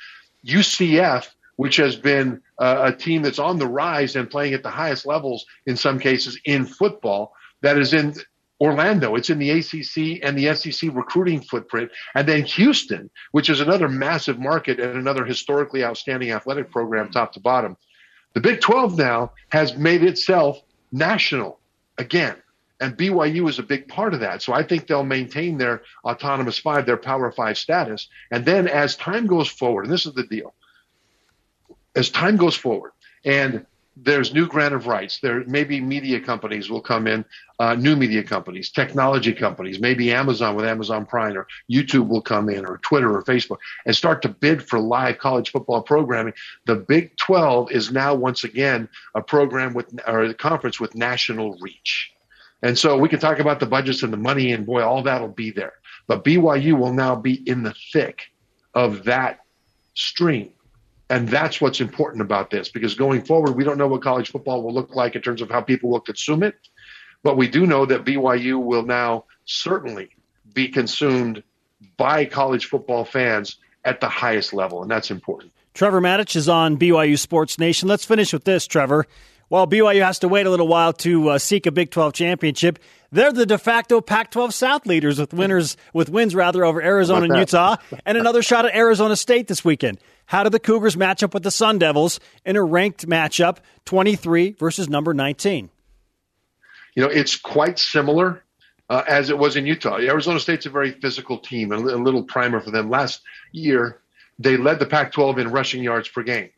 [0.45, 5.05] UCF which has been a team that's on the rise and playing at the highest
[5.05, 8.13] levels in some cases in football that is in
[8.59, 9.15] Orlando.
[9.15, 11.91] It's in the ACC and the SEC recruiting footprint.
[12.15, 17.33] And then Houston, which is another massive market and another historically outstanding athletic program top
[17.33, 17.75] to bottom.
[18.33, 20.61] The Big 12 now has made itself
[20.91, 21.59] national
[21.97, 22.35] again.
[22.79, 24.41] And BYU is a big part of that.
[24.41, 28.07] So I think they'll maintain their autonomous five, their power five status.
[28.31, 30.53] And then as time goes forward, and this is the deal,
[31.95, 32.91] as time goes forward
[33.25, 35.19] and there's new grant of rights.
[35.19, 37.23] There maybe media companies will come in,
[37.60, 42.49] uh, new media companies, technology companies, maybe Amazon with Amazon Prime or YouTube will come
[42.49, 46.34] in or Twitter or Facebook and start to bid for live college football programming.
[46.65, 51.58] The Big 12 is now once again a program with or a conference with national
[51.60, 52.12] reach.
[52.63, 55.27] And so we can talk about the budgets and the money and boy, all that'll
[55.27, 55.73] be there.
[56.08, 58.23] But BYU will now be in the thick
[58.73, 59.41] of that
[59.93, 60.51] stream.
[61.09, 64.63] And that's what's important about this because going forward, we don't know what college football
[64.63, 66.55] will look like in terms of how people will consume it.
[67.23, 70.09] But we do know that BYU will now certainly
[70.53, 71.43] be consumed
[71.97, 75.51] by college football fans at the highest level, and that's important.
[75.73, 77.89] Trevor Matich is on BYU Sports Nation.
[77.89, 79.07] Let's finish with this, Trevor.
[79.49, 82.79] While BYU has to wait a little while to uh, seek a Big 12 championship,
[83.12, 87.38] they're the de facto Pac-12 South leaders with winners with wins rather over Arizona and
[87.38, 87.75] Utah,
[88.06, 89.99] and another shot at Arizona State this weekend.
[90.25, 94.53] How do the Cougars match up with the Sun Devils in a ranked matchup, 23
[94.53, 95.69] versus number 19?
[96.95, 98.43] You know, it's quite similar
[98.89, 99.97] uh, as it was in Utah.
[99.97, 102.89] Arizona State's a very physical team, and a little primer for them.
[102.89, 103.99] Last year,
[104.39, 106.49] they led the Pac 12 in rushing yards per game.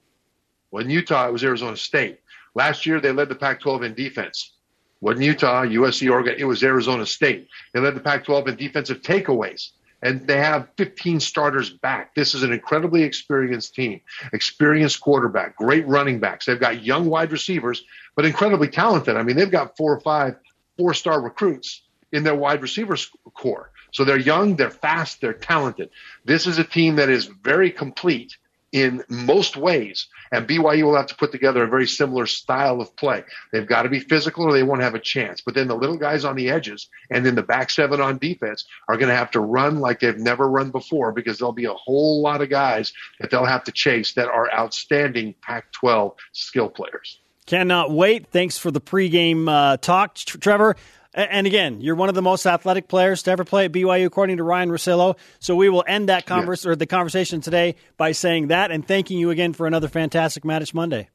[0.71, 2.19] Well, in Utah, it was Arizona State.
[2.55, 4.53] Last year, they led the Pac 12 in defense.
[5.01, 7.47] Wasn't Utah, USC, Oregon, it was Arizona State.
[7.73, 9.71] They led the Pac 12 in defensive takeaways
[10.05, 12.13] and they have 15 starters back.
[12.13, 14.01] This is an incredibly experienced team,
[14.33, 16.45] experienced quarterback, great running backs.
[16.45, 17.83] They've got young wide receivers,
[18.15, 19.17] but incredibly talented.
[19.17, 20.35] I mean, they've got four or five
[20.77, 22.95] four star recruits in their wide receiver
[23.33, 23.71] core.
[23.91, 25.89] So they're young, they're fast, they're talented.
[26.23, 28.37] This is a team that is very complete
[28.75, 30.07] in most ways.
[30.33, 33.23] And BYU will have to put together a very similar style of play.
[33.53, 35.39] They've got to be physical or they won't have a chance.
[35.39, 38.65] But then the little guys on the edges and then the back seven on defense
[38.89, 41.73] are going to have to run like they've never run before because there'll be a
[41.73, 46.67] whole lot of guys that they'll have to chase that are outstanding Pac 12 skill
[46.67, 47.17] players.
[47.45, 48.27] Cannot wait.
[48.27, 50.75] Thanks for the pregame uh, talk, Trevor.
[51.15, 54.35] And again, you're one of the most athletic players to ever play at BYU, according
[54.37, 55.17] to Ryan Russillo.
[55.39, 56.71] So we will end that converse yeah.
[56.71, 60.73] or the conversation today by saying that and thanking you again for another fantastic Matich
[60.73, 61.07] Monday.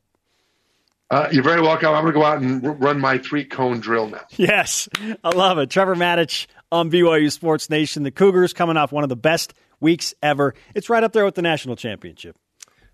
[1.10, 1.88] Uh, you're very welcome.
[1.88, 4.22] I'm going to go out and run my three cone drill now.
[4.36, 4.88] Yes,
[5.22, 5.68] I love it.
[5.68, 8.02] Trevor Matich on BYU Sports Nation.
[8.02, 10.54] The Cougars coming off one of the best weeks ever.
[10.74, 12.36] It's right up there with the national championship.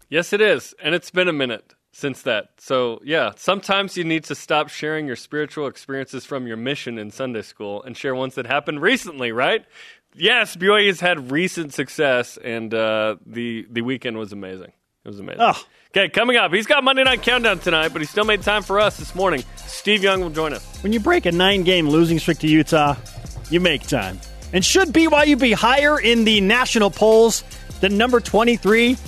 [0.09, 2.51] Yes, it is, and it's been a minute since that.
[2.59, 7.11] So, yeah, sometimes you need to stop sharing your spiritual experiences from your mission in
[7.11, 9.65] Sunday school and share ones that happened recently, right?
[10.15, 14.73] Yes, BYU has had recent success, and uh, the the weekend was amazing.
[15.05, 15.41] It was amazing.
[15.41, 15.63] Oh.
[15.97, 18.79] Okay, coming up, he's got Monday Night Countdown tonight, but he still made time for
[18.79, 19.43] us this morning.
[19.57, 20.83] Steve Young will join us.
[20.83, 22.97] When you break a nine game losing streak to Utah,
[23.49, 24.21] you make time.
[24.53, 27.43] And should BYU be higher in the national polls
[27.81, 28.99] than number 23?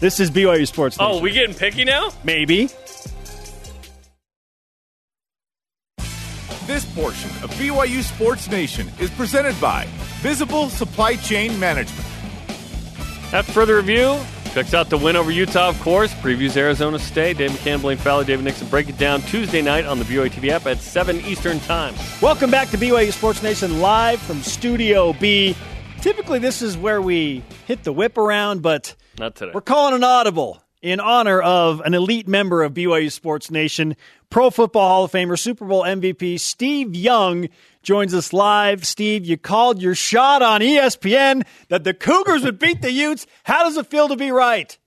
[0.00, 0.96] This is BYU Sports.
[1.00, 1.18] Oh, Nation.
[1.18, 2.10] Oh, we getting picky now?
[2.22, 2.68] Maybe.
[6.66, 9.88] This portion of BYU Sports Nation is presented by
[10.20, 12.06] Visible Supply Chain Management.
[13.32, 14.16] After further review,
[14.52, 16.14] checks out the win over Utah, of course.
[16.14, 17.38] Previews Arizona State.
[17.38, 20.50] Dave McCann, Blaine Fowler, David Nixon break it down Tuesday night on the BYU TV
[20.50, 21.92] app at 7 Eastern Time.
[22.22, 25.56] Welcome back to BYU Sports Nation live from Studio B.
[26.00, 29.50] Typically, this is where we hit the whip around, but not today.
[29.52, 33.96] We're calling an audible in honor of an elite member of BYU Sports Nation,
[34.30, 37.48] Pro Football Hall of Famer, Super Bowl MVP Steve Young
[37.82, 38.86] joins us live.
[38.86, 43.26] Steve, you called your shot on ESPN that the Cougars would beat the Utes.
[43.42, 44.78] How does it feel to be right?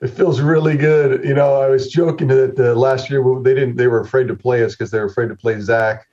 [0.00, 1.24] It feels really good.
[1.24, 3.76] You know, I was joking that uh, last year they didn't.
[3.76, 6.06] They were afraid to play us because they were afraid to play Zach.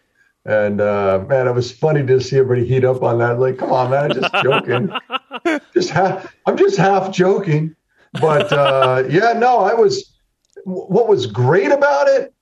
[0.46, 3.40] And uh, man, it was funny to see everybody heat up on that.
[3.40, 4.92] Like, come on, man, just joking.
[5.74, 7.76] just half, I'm just half joking.
[8.14, 10.12] But uh, yeah, no, I was.
[10.64, 12.34] What was great about it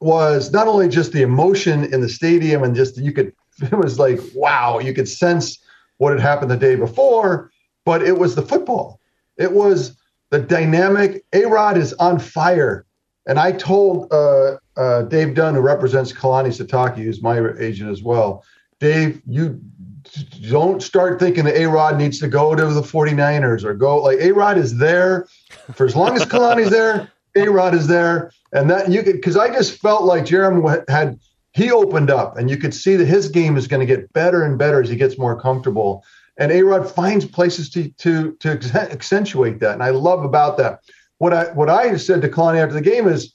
[0.00, 3.32] was not only just the emotion in the stadium and just you could.
[3.62, 5.58] It was like wow, you could sense
[5.96, 7.50] what had happened the day before,
[7.86, 9.00] but it was the football.
[9.38, 9.96] It was
[10.28, 11.24] the dynamic.
[11.32, 12.84] A Rod is on fire.
[13.26, 18.02] And I told uh, uh, Dave Dunn, who represents Kalani Sitake, who's my agent as
[18.02, 18.44] well,
[18.78, 19.60] Dave, you
[20.48, 24.18] don't start thinking that A Rod needs to go to the 49ers or go like
[24.20, 25.26] A Rod is there
[25.74, 28.30] for as long as Kalani's there, A Rod is there.
[28.52, 31.18] And that you could, because I just felt like Jeremy had,
[31.52, 34.44] he opened up and you could see that his game is going to get better
[34.44, 36.04] and better as he gets more comfortable.
[36.38, 39.72] And A Rod finds places to, to, to accentuate that.
[39.72, 40.80] And I love about that.
[41.18, 43.34] what I what I said to Kalani after the game is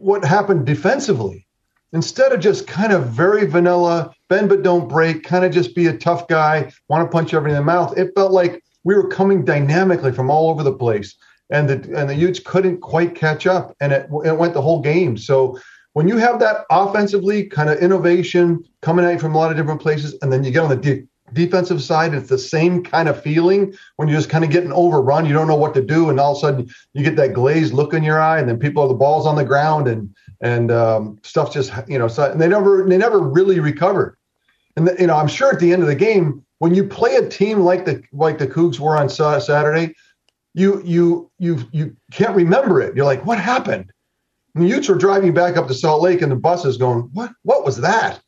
[0.00, 1.46] what happened defensively.
[1.92, 5.86] Instead of just kind of very vanilla, bend but don't break, kind of just be
[5.86, 9.08] a tough guy, want to punch everything in the mouth, it felt like we were
[9.08, 11.16] coming dynamically from all over the place.
[11.50, 14.80] And the and the Utes couldn't quite catch up, and it, it went the whole
[14.80, 15.18] game.
[15.18, 15.58] So
[15.94, 19.56] when you have that offensively kind of innovation coming at you from a lot of
[19.56, 23.08] different places, and then you get on the de- defensive side, it's the same kind
[23.08, 25.26] of feeling when you're just kind of getting overrun.
[25.26, 27.72] You don't know what to do, and all of a sudden you get that glazed
[27.72, 31.18] look in your eye, and then people the balls on the ground, and and um,
[31.22, 32.08] stuff just you know.
[32.08, 34.16] So and they never they never really recovered.
[34.76, 37.16] And the, you know, I'm sure at the end of the game, when you play
[37.16, 39.94] a team like the like the Cougs were on Saturday,
[40.54, 42.94] you you you you can't remember it.
[42.96, 43.92] You're like, what happened?
[44.54, 47.08] And the Utes were driving back up to Salt Lake, and the bus is going,
[47.12, 48.20] what what was that?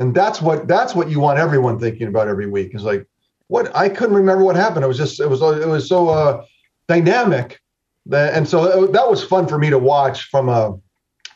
[0.00, 2.74] And that's what that's what you want everyone thinking about every week.
[2.74, 3.06] Is like,
[3.48, 4.84] what I couldn't remember what happened.
[4.84, 6.44] It was just it was it was so uh,
[6.88, 7.60] dynamic,
[8.06, 10.78] that, and so that was fun for me to watch from a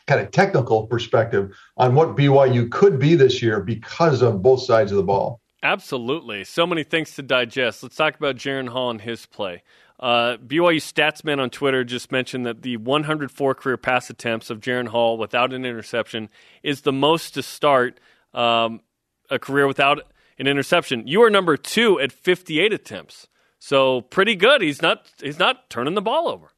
[0.07, 4.91] kind of technical perspective on what BYU could be this year because of both sides
[4.91, 5.41] of the ball.
[5.63, 6.43] Absolutely.
[6.43, 7.81] So many things to digest.
[7.81, 9.63] Let's talk about Jaren Hall and his play.
[9.99, 14.89] Uh, BYU Statsman on Twitter just mentioned that the 104 career pass attempts of Jaren
[14.89, 16.29] Hall without an interception
[16.61, 17.99] is the most to start
[18.35, 18.81] um,
[19.29, 20.01] a career without
[20.37, 21.07] an interception.
[21.07, 23.27] You are number two at 58 attempts,
[23.59, 24.61] so pretty good.
[24.61, 26.51] He's not he's not turning the ball over.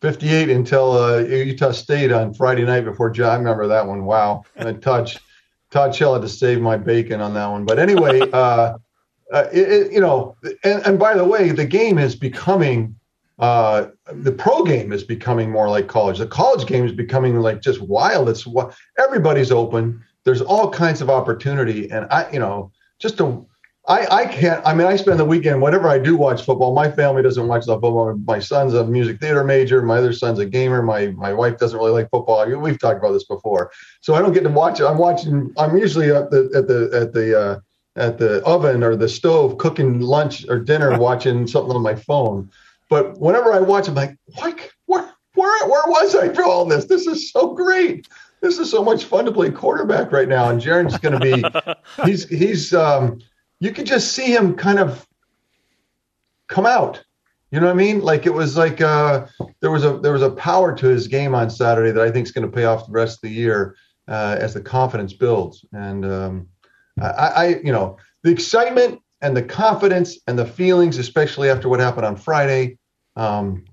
[0.00, 3.30] 58 until uh, Utah State on Friday night before John.
[3.30, 4.04] I remember that one.
[4.04, 5.12] Wow, and Todd
[5.70, 7.64] Todd Shell had to save my bacon on that one.
[7.64, 8.20] But anyway.
[8.32, 8.78] Uh,
[9.32, 12.94] uh, it, it, you know, and, and by the way, the game is becoming
[13.38, 16.18] uh, the pro game is becoming more like college.
[16.18, 18.28] The college game is becoming like just wild.
[18.28, 20.04] It's what everybody's open.
[20.24, 23.46] There's all kinds of opportunity, and I, you know, just to,
[23.88, 24.64] I, I can't.
[24.64, 25.60] I mean, I spend the weekend.
[25.60, 28.16] Whenever I do watch football, my family doesn't watch the football.
[28.26, 29.82] My son's a music theater major.
[29.82, 30.82] My other son's a gamer.
[30.82, 32.46] My my wife doesn't really like football.
[32.46, 34.84] We've talked about this before, so I don't get to watch it.
[34.84, 35.52] I'm watching.
[35.58, 37.60] I'm usually at the at the at the uh,
[37.96, 42.50] at the oven or the stove cooking lunch or dinner watching something on my phone.
[42.88, 44.70] But whenever I watch, I'm like, what?
[44.86, 46.84] Where, where, where was I for all this?
[46.84, 48.06] This is so great.
[48.42, 50.50] This is so much fun to play quarterback right now.
[50.50, 53.20] And Jaren's going to be, he's, he's, um,
[53.60, 55.06] you could just see him kind of
[56.48, 57.02] come out.
[57.52, 58.00] You know what I mean?
[58.00, 59.26] Like it was like uh,
[59.60, 62.26] there was a there was a power to his game on Saturday that I think
[62.26, 63.76] is going to pay off the rest of the year
[64.08, 65.62] uh, as the confidence builds.
[65.72, 66.48] And um,
[67.00, 71.78] I, I, you know, the excitement and the confidence and the feelings, especially after what
[71.78, 72.78] happened on Friday.
[73.16, 73.66] Um,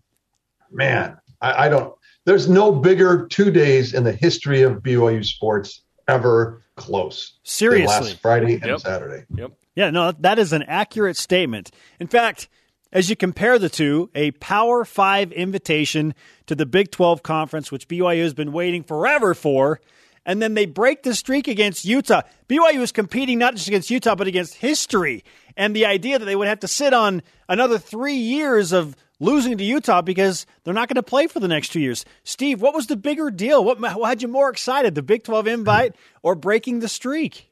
[0.69, 1.93] man, I, I don't.
[2.25, 7.39] There's no bigger two days in the history of BYU sports ever close.
[7.43, 8.79] Seriously, last Friday and Yep.
[8.79, 9.25] Saturday.
[9.35, 9.51] Yep.
[9.75, 11.71] Yeah, no, that is an accurate statement.
[11.99, 12.49] In fact,
[12.91, 16.13] as you compare the two, a Power Five invitation
[16.47, 19.79] to the Big 12 Conference, which BYU has been waiting forever for,
[20.25, 22.21] and then they break the streak against Utah.
[22.47, 25.23] BYU is competing not just against Utah, but against history.
[25.55, 29.57] And the idea that they would have to sit on another three years of losing
[29.57, 32.05] to Utah because they're not going to play for the next two years.
[32.23, 33.63] Steve, what was the bigger deal?
[33.63, 37.51] What, had you more excited, the Big 12 invite or breaking the streak?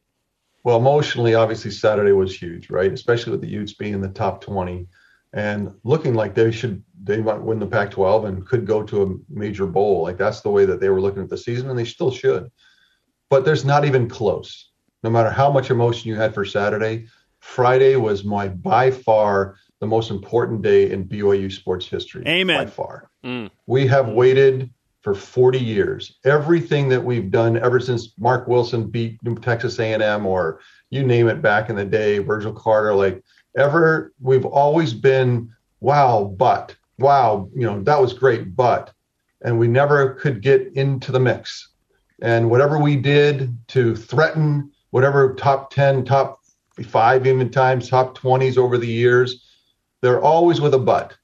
[0.64, 2.92] Well, emotionally, obviously Saturday was huge, right?
[2.92, 4.88] Especially with the Utes being in the top 20
[5.34, 9.16] and looking like they should they might win the Pac-12 and could go to a
[9.30, 10.04] major bowl.
[10.04, 12.52] Like that's the way that they were looking at the season, and they still should.
[13.30, 14.72] But there's not even close.
[15.04, 17.08] No matter how much emotion you had for Saturday,
[17.40, 22.24] Friday was my by far the most important day in BYU sports history.
[22.28, 22.66] Amen.
[22.66, 23.10] By far.
[23.24, 23.50] Mm.
[23.68, 26.18] We have waited for 40 years.
[26.26, 30.60] Everything that we've done ever since Marc Wilson beat Texas A&M or
[30.90, 33.24] you name it back in the day, Virgil Carter, like
[33.58, 35.50] ever, we've always been,
[35.80, 38.92] wow, but, wow, you know, that was great, but,
[39.44, 41.70] and we never could get into the mix.
[42.22, 46.40] And whatever we did to threaten whatever top 10, top
[46.84, 49.47] five, even times top 20s over the years,
[50.02, 51.16] they're always with a but.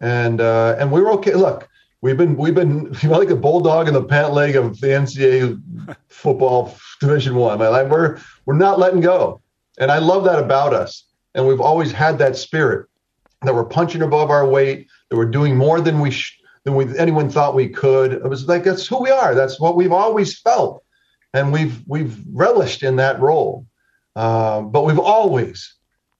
[0.00, 1.34] And, uh, and we were okay.
[1.34, 1.68] Look,
[2.00, 6.76] we've been, we've been like a bulldog in the pant leg of the NCAA football
[7.00, 7.60] division one.
[7.60, 9.40] I mean, we're, we're not letting go.
[9.78, 11.04] And I love that about us
[11.34, 12.86] and we've always had that spirit
[13.42, 16.96] that we're punching above our weight, that we're doing more than we sh- than we
[16.96, 18.12] anyone thought we could.
[18.12, 19.34] It was like that's who we are.
[19.34, 20.82] That's what we've always felt,
[21.34, 23.66] and we've we've relished in that role.
[24.16, 25.73] Um, but we've always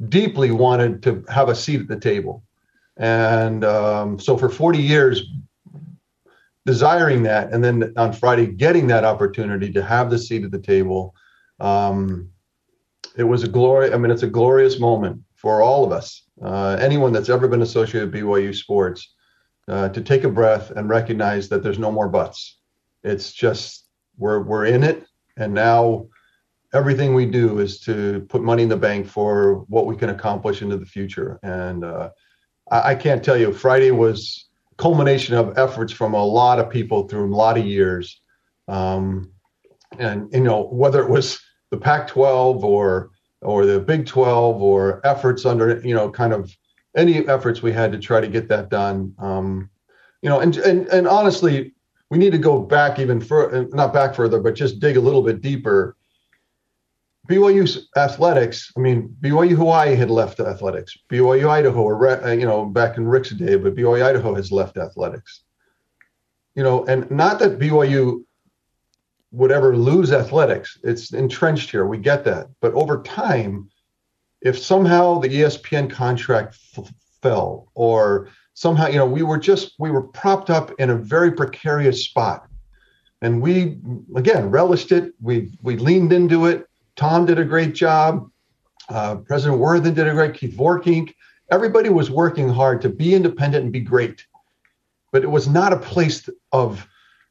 [0.09, 2.43] deeply wanted to have a seat at the table,
[2.97, 5.23] and um, so for 40 years,
[6.67, 10.59] desiring that, and then on Friday getting that opportunity to have the seat at the
[10.59, 11.15] table.
[11.61, 12.31] Um,
[13.17, 13.93] it was a glory.
[13.93, 16.23] I mean, it's a glorious moment for all of us.
[16.43, 19.15] Uh, anyone that's ever been associated with BYU sports,
[19.69, 22.59] uh, to take a breath and recognize that there's no more buts.
[23.03, 23.87] It's just
[24.17, 26.07] we're we're in it, and now
[26.75, 30.61] everything we do is to put money in the bank for what we can accomplish
[30.61, 31.39] into the future.
[31.43, 32.11] And uh,
[32.71, 37.07] I, I, can't tell you, Friday was culmination of efforts from a lot of people
[37.07, 38.21] through a lot of years.
[38.67, 39.31] Um,
[39.99, 43.11] and you know whether it was the Pac-12 or
[43.43, 46.55] or the Big 12 or efforts under you know kind of
[46.97, 49.15] any efforts we had to try to get that done.
[49.19, 49.71] Um,
[50.23, 51.75] you know, and and and honestly,
[52.11, 55.23] we need to go back even further, not back further, but just dig a little
[55.23, 55.97] bit deeper.
[57.29, 58.71] BYU athletics.
[58.77, 60.97] I mean, BYU Hawaii had left athletics.
[61.09, 64.77] BYU Idaho, or uh, you know, back in Rick's day, but BYU Idaho has left
[64.77, 65.43] athletics.
[66.55, 68.25] You know, and not that BYU
[69.33, 70.79] would ever lose athletics.
[70.85, 71.87] It's entrenched here.
[71.87, 72.49] We get that.
[72.61, 73.69] But over time,
[74.43, 79.91] if somehow the ESPN contract f- fell or somehow, you know, we were just, we
[79.91, 82.47] were propped up in a very precarious spot.
[83.23, 83.79] And we,
[84.15, 85.15] again, relished it.
[85.21, 86.69] We, we leaned into it.
[86.97, 88.31] Tom did a great job.
[88.89, 91.15] Uh, President Worthen did a great, Keith Vorkink.
[91.51, 94.27] Everybody was working hard to be independent and be great.
[95.13, 96.87] But it was not a place of,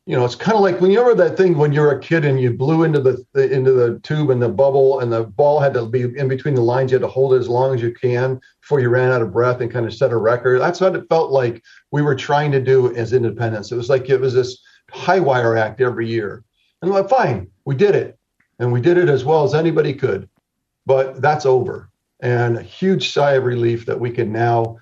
[0.05, 2.25] you know, it's kind of like when you remember that thing when you're a kid
[2.25, 5.59] and you blew into the, the, into the tube and the bubble and the ball
[5.59, 6.91] had to be in between the lines.
[6.91, 9.33] You had to hold it as long as you can before you ran out of
[9.33, 10.59] breath and kind of set a record.
[10.59, 13.71] That's what it felt like we were trying to do as independents.
[13.71, 14.61] It was like it was this
[14.91, 16.43] high wire act every year.
[16.81, 18.17] And like, fine, we did it,
[18.59, 20.29] and we did it as well as anybody could.
[20.85, 21.89] But that's over,
[22.19, 24.77] and a huge sigh of relief that we can now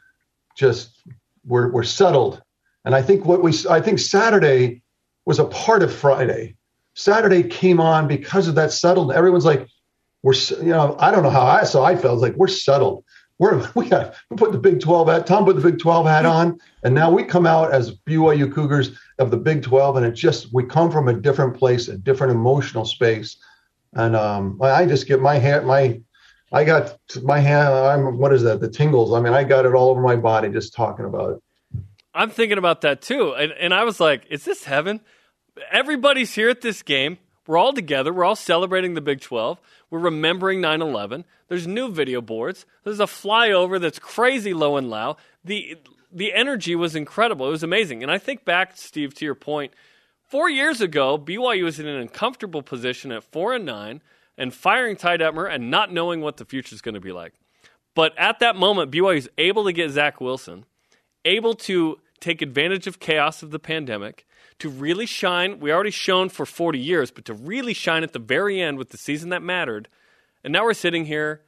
[0.55, 1.01] just
[1.45, 2.41] we're we're settled.
[2.85, 4.81] And I think what we I think Saturday
[5.25, 6.55] was a part of Friday.
[6.93, 9.13] Saturday came on because of that settled.
[9.13, 9.67] Everyone's like,
[10.23, 13.03] we're, you know, I don't know how I so I felt like we're settled.
[13.39, 15.27] We're we got we put the Big 12 hat.
[15.27, 18.97] Tom put the Big 12 hat on, and now we come out as BYU Cougars
[19.19, 22.33] of the Big 12, and it just we come from a different place, a different
[22.33, 23.37] emotional space,
[23.93, 26.01] and um, I just get my hand my.
[26.53, 27.73] I got my hand.
[27.73, 28.59] I'm what is that?
[28.59, 29.13] The tingles.
[29.13, 31.43] I mean, I got it all over my body just talking about it.
[32.13, 33.33] I'm thinking about that too.
[33.33, 35.01] And, and I was like, is this heaven?
[35.71, 37.19] Everybody's here at this game.
[37.47, 38.13] We're all together.
[38.13, 39.59] We're all celebrating the Big 12.
[39.89, 41.25] We're remembering 9 11.
[41.47, 42.65] There's new video boards.
[42.83, 45.17] There's a flyover that's crazy low and loud.
[45.43, 45.77] The,
[46.11, 47.47] the energy was incredible.
[47.47, 48.03] It was amazing.
[48.03, 49.73] And I think back, Steve, to your point,
[50.31, 54.01] four years ago, BYU was in an uncomfortable position at 4 and 9
[54.37, 57.33] and firing Ty Detmer and not knowing what the future is going to be like.
[57.93, 60.65] But at that moment, BYU is able to get Zach Wilson
[61.25, 64.25] able to take advantage of chaos of the pandemic,
[64.59, 65.59] to really shine.
[65.59, 68.89] We already shone for 40 years, but to really shine at the very end with
[68.89, 69.87] the season that mattered.
[70.43, 71.41] And now we're sitting here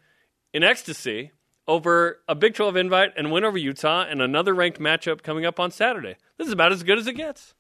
[0.52, 1.32] in ecstasy
[1.68, 5.60] over a Big 12 invite and win over Utah and another ranked matchup coming up
[5.60, 6.18] on Saturday.
[6.38, 7.54] This is about as good as it gets.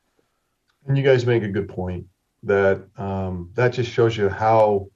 [0.87, 2.05] And you guys make a good point
[2.43, 4.87] that um, that just shows you how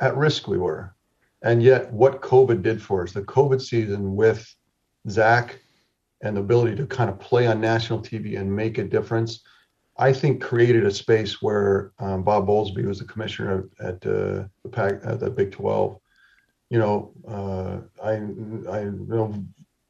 [0.00, 0.94] at risk we were.
[1.42, 4.54] And yet, what COVID did for us, the COVID season with
[5.08, 5.58] Zach
[6.22, 9.42] and the ability to kind of play on national TV and make a difference,
[9.96, 14.68] I think created a space where um, Bob Bowlesby was the commissioner at uh, the
[14.70, 15.98] Pac, at the Big 12.
[16.70, 18.12] You know, uh, I
[18.70, 19.44] I know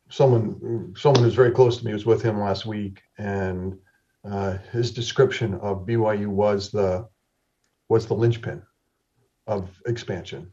[0.09, 3.79] someone someone who's very close to me was with him last week, and
[4.25, 7.09] uh, his description of BYU was the
[7.89, 8.63] was the linchpin
[9.47, 10.51] of expansion,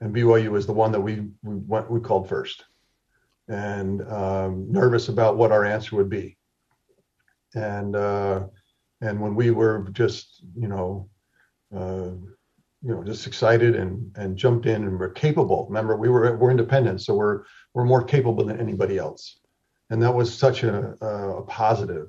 [0.00, 2.64] and BYU was the one that we we went we called first
[3.48, 6.36] and um, nervous about what our answer would be.
[7.54, 8.46] And uh,
[9.00, 11.08] and when we were just you know
[11.74, 12.12] uh,
[12.82, 15.66] you know just excited and and jumped in and we're capable.
[15.68, 17.42] Remember, we were we're independent, so we're
[17.74, 19.38] we're more capable than anybody else,
[19.90, 22.08] and that was such a, a positive.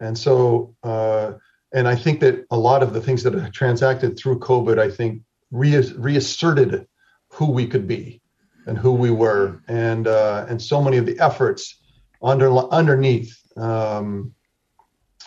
[0.00, 1.32] And so uh,
[1.72, 4.90] and I think that a lot of the things that have transacted through COVID, I
[4.90, 6.86] think re- reasserted
[7.28, 8.20] who we could be
[8.66, 11.80] and who we were, and uh, and so many of the efforts
[12.22, 14.34] under underneath um,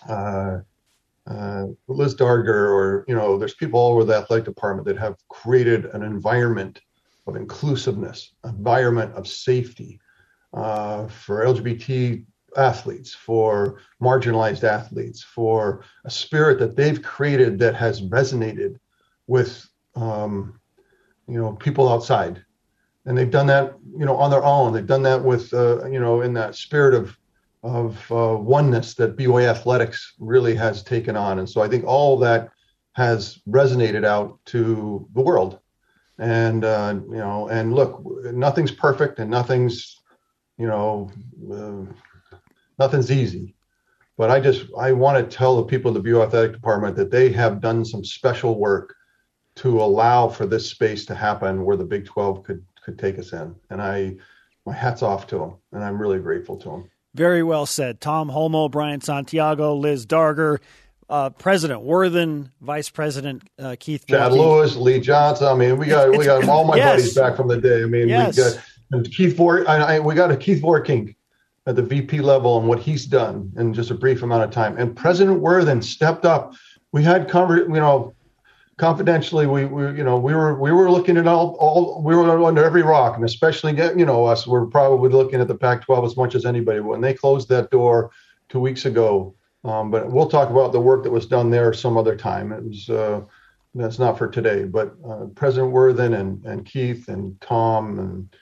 [0.07, 0.59] uh,
[1.27, 5.15] uh, Liz Darger, or you know, there's people all over the athletic department that have
[5.29, 6.81] created an environment
[7.25, 9.99] of inclusiveness, environment of safety
[10.53, 12.25] uh, for LGBT
[12.57, 18.79] athletes, for marginalized athletes, for a spirit that they've created that has resonated
[19.27, 20.59] with um,
[21.27, 22.43] you know people outside.
[23.05, 24.73] And they've done that you know on their own.
[24.73, 27.17] They've done that with uh, you know in that spirit of
[27.63, 31.39] of uh, oneness that BYU athletics really has taken on.
[31.39, 32.49] And so i think all that
[32.93, 35.59] has resonated out to the world.
[36.19, 40.01] And uh, you know and look nothing's perfect and nothing's
[40.57, 41.09] you know
[41.51, 41.91] uh,
[42.79, 43.55] nothing's easy.
[44.17, 47.11] But I just I want to tell the people in the BYU athletic department that
[47.11, 48.95] they have done some special work
[49.55, 53.33] to allow for this space to happen where the Big 12 could could take us
[53.33, 53.55] in.
[53.69, 54.15] And I
[54.65, 56.89] my hats off to them, and I'm really grateful to them.
[57.15, 58.01] Very well said.
[58.01, 60.59] Tom Holmoe, Brian Santiago, Liz Darger,
[61.09, 64.05] uh, President Worthen, Vice President uh, Keith.
[64.07, 65.47] Chad Lewis, Lee Johnson.
[65.47, 66.91] I mean, we got we got all my yes.
[66.91, 67.83] buddies back from the day.
[67.83, 68.37] I mean, yes.
[68.37, 69.67] we got and Keith Vor.
[69.67, 71.15] I, I, we got a Keith Vorkink
[71.65, 74.77] at the VP level and what he's done in just a brief amount of time.
[74.77, 76.53] And President Worthen stepped up.
[76.91, 78.13] We had conver- you know,
[78.77, 82.43] confidentially, we, we you know we were we were looking at all all we were
[82.43, 84.45] under every rock, and especially you know us.
[84.47, 86.79] We're probably looking at the Pac-12 as much as anybody.
[86.79, 88.11] When they closed that door
[88.49, 91.97] two weeks ago, um, but we'll talk about the work that was done there some
[91.97, 92.51] other time.
[92.51, 92.89] It was.
[92.89, 93.21] Uh,
[93.75, 98.35] that's not for today, but uh, President Worthen and, and Keith and Tom and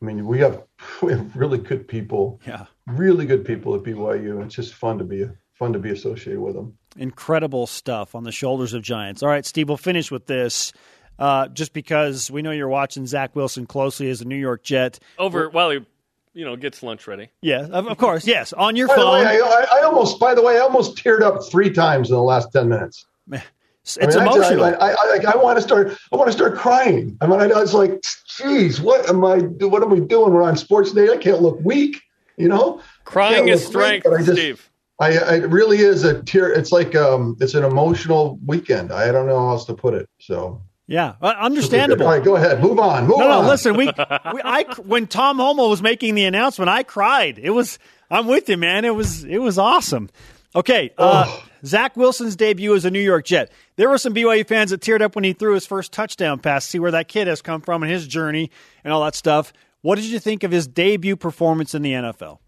[0.00, 0.62] I mean, we have
[1.02, 2.40] we have really good people.
[2.46, 4.44] Yeah, really good people at BYU.
[4.44, 6.78] It's just fun to be fun to be associated with them.
[6.96, 9.22] Incredible stuff on the shoulders of giants.
[9.22, 10.72] All right, Steve, we'll finish with this.
[11.18, 15.00] Uh, just because we know you're watching Zach Wilson closely as a New York Jet.
[15.18, 15.84] Over while he,
[16.32, 17.28] you know, gets lunch ready.
[17.42, 18.24] Yeah, of, of course.
[18.24, 19.24] Yes, on your by phone.
[19.24, 22.22] Way, I, I, almost, by the way, I almost teared up three times in the
[22.22, 23.04] last ten minutes.
[23.84, 24.64] It's I mean, emotional.
[24.64, 25.96] I, I, I, I, want to start.
[26.12, 27.16] I want to start crying.
[27.20, 28.02] I mean, I was like,
[28.36, 29.38] "Geez, what am I?
[29.38, 30.32] What am we doing?
[30.32, 31.08] We're on Sports Day.
[31.10, 32.02] I can't look weak."
[32.36, 34.70] You know, crying is strength, weak, I just, Steve.
[35.00, 36.52] I, it really is a tear.
[36.52, 38.92] It's like um, it's an emotional weekend.
[38.92, 40.08] I don't know how else to put it.
[40.18, 42.06] So yeah, uh, understandable.
[42.06, 42.60] All right, go ahead.
[42.60, 43.06] Move on.
[43.06, 43.46] Move no, on.
[43.46, 43.86] Listen, we,
[44.32, 47.38] we, I when Tom Holmoe was making the announcement, I cried.
[47.38, 47.78] It was.
[48.10, 48.84] I'm with you, man.
[48.84, 49.22] It was.
[49.24, 50.10] It was awesome.
[50.56, 51.47] Okay, uh, oh.
[51.64, 53.50] Zach Wilson's debut as a New York Jet.
[53.76, 56.64] There were some BYU fans that teared up when he threw his first touchdown pass.
[56.64, 58.50] See where that kid has come from and his journey
[58.84, 59.52] and all that stuff.
[59.82, 62.38] What did you think of his debut performance in the NFL?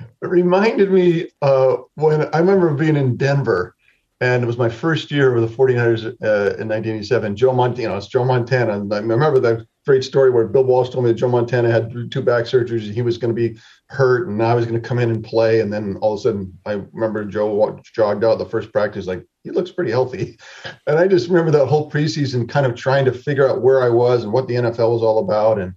[0.00, 3.76] It reminded me uh, when I remember being in Denver,
[4.20, 7.36] and it was my first year with the 49ers uh, in 1987.
[7.36, 8.80] Joe Montana, it's Joe Montana.
[8.80, 12.10] And I remember that great story where Bill Walsh told me that Joe Montana had
[12.10, 12.92] two back surgeries.
[12.92, 13.58] He was going to be
[13.88, 15.60] hurt, and I was going to come in and play.
[15.60, 19.24] And then all of a sudden, I remember Joe jogged out the first practice, like
[19.42, 20.38] he looks pretty healthy.
[20.86, 23.88] And I just remember that whole preseason, kind of trying to figure out where I
[23.88, 25.58] was and what the NFL was all about.
[25.60, 25.74] And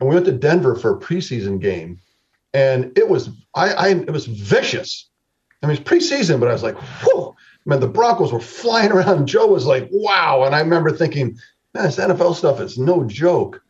[0.00, 2.00] and we went to Denver for a preseason game,
[2.52, 5.08] and it was I, I it was vicious.
[5.62, 7.36] I mean, it's preseason, but I was like, whoa.
[7.66, 9.26] Man, the Broncos were flying around.
[9.26, 10.44] Joe was like, wow.
[10.44, 11.38] And I remember thinking,
[11.74, 13.62] this NFL stuff is no joke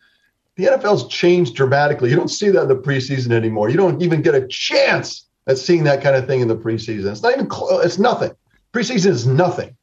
[0.59, 2.11] the NFL's changed dramatically.
[2.11, 3.71] You don't see that in the preseason anymore.
[3.71, 7.11] You don't even get a chance at seeing that kind of thing in the preseason.
[7.11, 7.85] It's not even close.
[7.85, 8.33] It's nothing.
[8.73, 9.77] Preseason is nothing.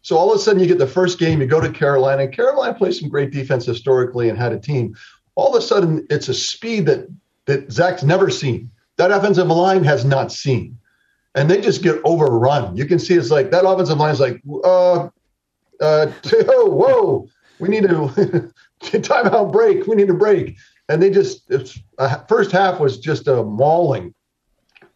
[0.00, 1.42] So all of a sudden, you get the first game.
[1.42, 2.26] You go to Carolina.
[2.26, 4.96] Carolina plays some great defense historically and had a team.
[5.34, 7.06] All of a sudden, it's a speed that
[7.44, 8.70] that Zach's never seen.
[8.96, 10.78] That offensive line has not seen,
[11.34, 12.76] and they just get overrun.
[12.76, 15.08] You can see it's like that offensive line is like, uh,
[15.82, 16.12] uh,
[16.48, 17.28] oh, whoa,
[17.58, 18.50] we need to
[18.82, 19.86] timeout break.
[19.86, 20.56] We need a break.
[20.88, 24.14] And they just, it's, uh, first half was just a mauling.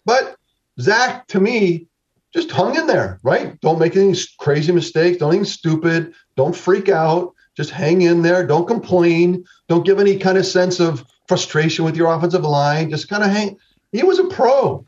[0.04, 0.36] But
[0.80, 1.86] Zach, to me,
[2.32, 3.58] just hung in there, right?
[3.60, 5.18] Don't make any crazy mistakes.
[5.18, 6.14] Don't anything stupid.
[6.36, 7.34] Don't freak out.
[7.56, 8.46] Just hang in there.
[8.46, 9.44] Don't complain.
[9.68, 12.90] Don't give any kind of sense of frustration with your offensive line.
[12.90, 13.56] Just kind of hang.
[13.92, 14.84] He was a pro.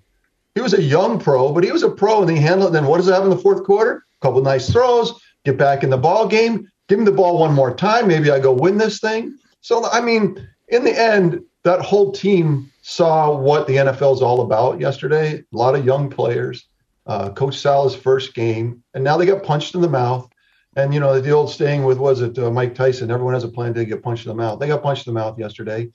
[0.54, 2.72] He was a young pro, but he was a pro and he handled it.
[2.72, 4.04] Then what does it have in the fourth quarter?
[4.20, 5.18] A couple nice throws,
[5.48, 8.06] get back in the ball game, give me the ball one more time.
[8.06, 9.36] Maybe I go win this thing.
[9.62, 14.42] So, I mean, in the end, that whole team saw what the NFL is all
[14.42, 15.38] about yesterday.
[15.38, 16.66] A lot of young players.
[17.06, 20.30] Uh, Coach Saleh's first game, and now they got punched in the mouth.
[20.76, 23.10] And you know the old saying with was it uh, Mike Tyson?
[23.10, 24.60] Everyone has a plan to get punched in the mouth.
[24.60, 25.88] They got punched in the mouth yesterday.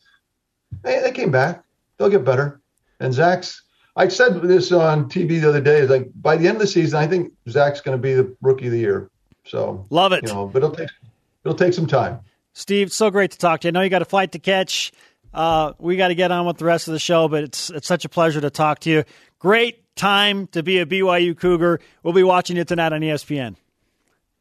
[0.82, 1.64] They, they came back.
[1.98, 2.62] They'll get better.
[3.00, 3.62] And Zach's.
[3.96, 5.78] I said this on TV the other day.
[5.78, 8.36] Is like by the end of the season, I think Zach's going to be the
[8.42, 9.12] rookie of the year.
[9.46, 10.28] So love it.
[10.28, 10.90] You know, but it'll take
[11.44, 12.20] it'll take some time.
[12.54, 13.70] Steve, so great to talk to you.
[13.70, 14.92] I know you got a flight to catch.
[15.34, 17.88] Uh, we got to get on with the rest of the show, but it's it's
[17.88, 19.04] such a pleasure to talk to you.
[19.40, 21.80] Great time to be a BYU Cougar.
[22.04, 23.56] We'll be watching you tonight on ESPN.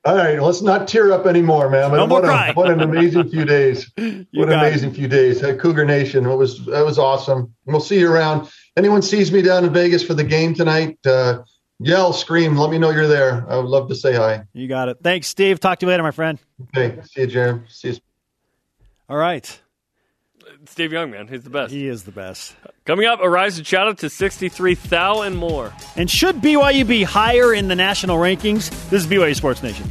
[0.04, 1.92] All right, let's not tear up anymore, man.
[1.92, 3.88] No what, a, what an amazing few days!
[3.96, 4.96] what an amazing it.
[4.96, 6.26] few days at Cougar Nation.
[6.26, 7.54] It was that was awesome.
[7.66, 8.50] We'll see you around.
[8.76, 10.98] Anyone sees me down in Vegas for the game tonight?
[11.06, 11.42] Uh,
[11.82, 12.56] yell, scream.
[12.56, 13.44] Let me know you're there.
[13.48, 14.44] I would love to say hi.
[14.52, 14.98] You got it.
[15.02, 15.60] Thanks, Steve.
[15.60, 16.38] Talk to you later, my friend.
[16.76, 17.00] Okay.
[17.04, 17.62] See you, Jeremy.
[17.68, 17.96] See you.
[19.08, 19.60] All right.
[20.66, 21.28] Steve Young, man.
[21.28, 21.72] He's the best.
[21.72, 22.54] He is the best.
[22.84, 25.72] Coming up, a rise in shout out to 63 thou and more.
[25.96, 28.70] And should BYU be higher in the national rankings?
[28.90, 29.90] This is BYU Sports Nation.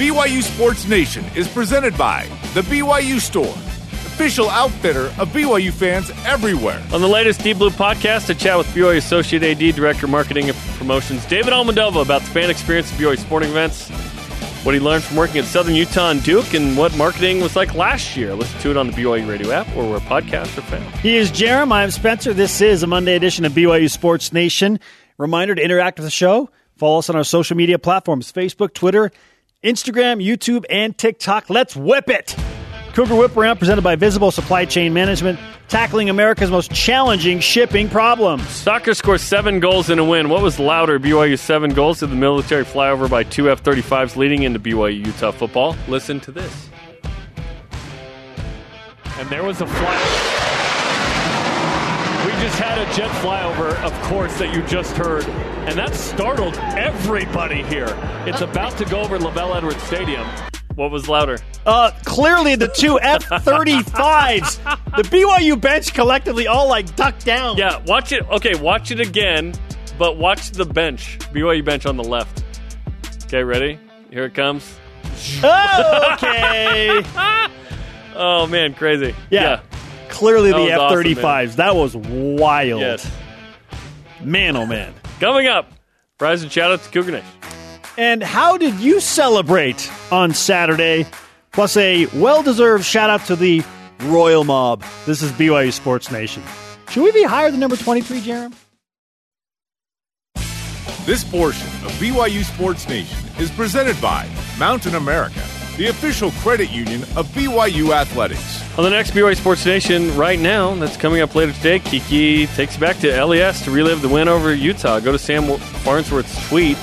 [0.00, 3.54] BYU Sports Nation is presented by The BYU Store
[4.20, 6.82] official outfitter of BYU fans everywhere.
[6.92, 10.58] On the latest Deep Blue podcast, I chat with BYU Associate AD Director Marketing and
[10.76, 13.88] Promotions David Almodovar about the fan experience of BYU sporting events,
[14.62, 17.74] what he learned from working at Southern Utah and Duke, and what marketing was like
[17.74, 18.34] last year.
[18.34, 20.94] Listen to it on the BYU Radio app or where podcasts are found.
[20.96, 21.72] He is Jerem.
[21.72, 22.34] I'm Spencer.
[22.34, 24.80] This is a Monday edition of BYU Sports Nation.
[25.16, 26.50] Reminder to interact with the show.
[26.76, 29.12] Follow us on our social media platforms Facebook, Twitter,
[29.64, 31.48] Instagram, YouTube, and TikTok.
[31.48, 32.36] Let's whip it!
[32.94, 35.38] Cougar Whip Around presented by Visible Supply Chain Management,
[35.68, 38.48] tackling America's most challenging shipping problems.
[38.48, 40.28] Soccer scores seven goals in a win.
[40.28, 44.42] What was louder, BYU seven goals to the military flyover by two F 35s leading
[44.42, 45.76] into BYU Utah football?
[45.86, 46.68] Listen to this.
[49.18, 49.96] And there was a fly.
[52.26, 55.24] We just had a jet flyover, of course, that you just heard,
[55.68, 57.96] and that startled everybody here.
[58.26, 60.26] It's about to go over LaVell Edwards Stadium.
[60.74, 61.38] What was louder?
[61.66, 64.56] Uh, clearly the two F 35s.
[64.96, 67.56] The BYU bench collectively all like ducked down.
[67.56, 68.28] Yeah, watch it.
[68.30, 69.52] Okay, watch it again,
[69.98, 71.18] but watch the bench.
[71.32, 72.44] BYU bench on the left.
[73.24, 73.78] Okay, ready?
[74.10, 74.76] Here it comes.
[75.42, 77.02] okay.
[78.22, 79.14] Oh man, crazy.
[79.30, 79.60] Yeah.
[80.10, 81.56] Clearly That the F awesome, 35s.
[81.56, 82.80] that was wild.
[82.82, 83.10] Yes.
[84.20, 84.92] Man, oh man.
[85.20, 85.72] Coming up,
[86.18, 87.24] prize and shout out to Nation.
[88.00, 91.04] And how did you celebrate on Saturday?
[91.52, 93.62] Plus a well deserved shout out to the
[94.04, 94.82] Royal Mob.
[95.04, 96.42] This is BYU Sports Nation.
[96.88, 98.54] Should we be higher than number 23, Jerem?
[101.04, 104.26] This portion of BYU Sports Nation is presented by
[104.58, 105.42] Mountain America,
[105.76, 108.62] the official credit union of BYU Athletics.
[108.78, 112.76] On the next BYU Sports Nation right now, that's coming up later today, Kiki takes
[112.76, 115.00] you back to LES to relive the win over Utah.
[115.00, 116.78] Go to Sam Farnsworth's tweet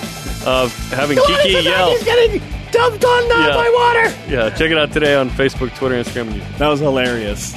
[0.47, 1.91] of having Kiki yell.
[1.91, 2.41] He's getting
[2.71, 3.53] dumped on Yeah.
[3.53, 4.15] by water.
[4.29, 6.57] Yeah, check it out today on Facebook, Twitter, Instagram, and YouTube.
[6.57, 7.53] That was hilarious.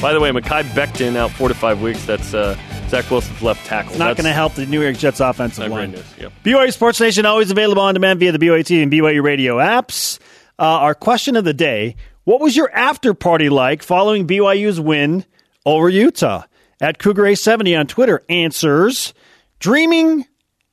[0.00, 2.04] By the way, Mekhi Becton out four to five weeks.
[2.04, 2.56] That's uh,
[2.88, 3.90] Zach Wilson's left tackle.
[3.92, 5.90] It's not going to help the New York Jets offensive Not great line.
[5.92, 6.04] news.
[6.18, 6.32] Yep.
[6.44, 10.18] BYU Sports Nation always available on demand via the BYU TV and BYU radio apps.
[10.58, 15.24] Uh, our question of the day What was your after party like following BYU's win
[15.64, 16.42] over Utah?
[16.80, 19.12] At Cougar A70 on Twitter answers
[19.58, 20.26] Dreaming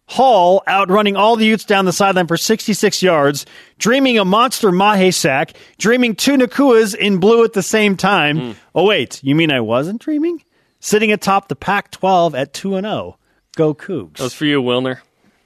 [0.07, 3.45] Hall outrunning all the Utes down the sideline for 66 yards,
[3.79, 8.55] dreaming a monster Mahe sack, dreaming two Nacuas in blue at the same time.
[8.75, 10.43] Oh, wait, you mean I wasn't dreaming?
[10.79, 13.17] Sitting atop the Pac 12 at 2 and 0.
[13.55, 14.17] Go Cougs.
[14.17, 14.99] That was for you, Wilner.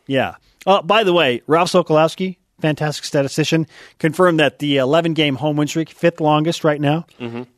[0.07, 0.36] Yeah.
[0.68, 3.66] Uh, by the way, Ralph Sokolowski, fantastic statistician,
[3.99, 7.05] confirmed that the 11 game home win streak, fifth longest right now.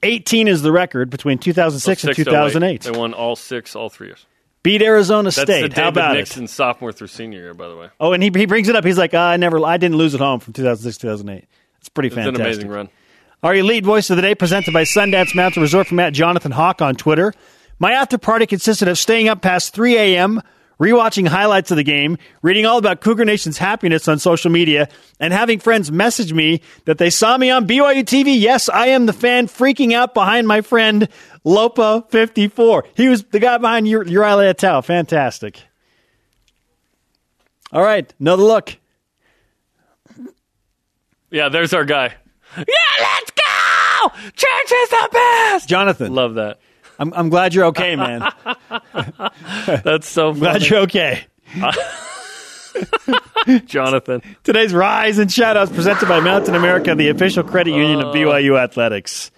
[0.04, 2.26] 18 is the record between 2006 and Six to eight.
[2.26, 2.82] 2008.
[2.84, 4.26] They won all six, all three years.
[4.64, 5.62] Beat Arizona That's the State.
[5.62, 7.90] David How about Nixon sophomore through senior year, by the way.
[8.00, 8.86] Oh, and he, he brings it up.
[8.86, 11.46] He's like, I never, I didn't lose at home from 2006 2008.
[11.80, 12.40] It's pretty It's fantastic.
[12.40, 12.90] an amazing run.
[13.44, 16.82] Our elite voice of the day presented by Sundance Mountain Resort from Matt Jonathan Hawk
[16.82, 17.34] on Twitter.
[17.80, 20.42] My after party consisted of staying up past 3 a.m.,
[20.82, 25.32] rewatching highlights of the game, reading all about Cougar Nation's happiness on social media, and
[25.32, 28.38] having friends message me that they saw me on BYU TV.
[28.40, 31.08] Yes, I am the fan freaking out behind my friend
[31.46, 32.84] Lopa54.
[32.96, 34.84] He was the guy behind Ur- Uriah Leiataua.
[34.84, 35.62] Fantastic.
[37.72, 38.76] All right, another look.
[41.30, 42.16] Yeah, there's our guy.
[42.58, 42.64] Yeah,
[43.00, 44.10] let's go!
[44.36, 45.70] Church is the best!
[45.70, 46.60] Jonathan, Love that.
[47.02, 48.32] I'm, I'm glad you're okay, man.
[49.84, 51.26] That's so glad you're okay.
[53.66, 54.22] Jonathan.
[54.44, 58.14] Today's Rise and Shoutouts presented by Mountain America, the official credit union of uh.
[58.14, 59.32] BYU Athletics.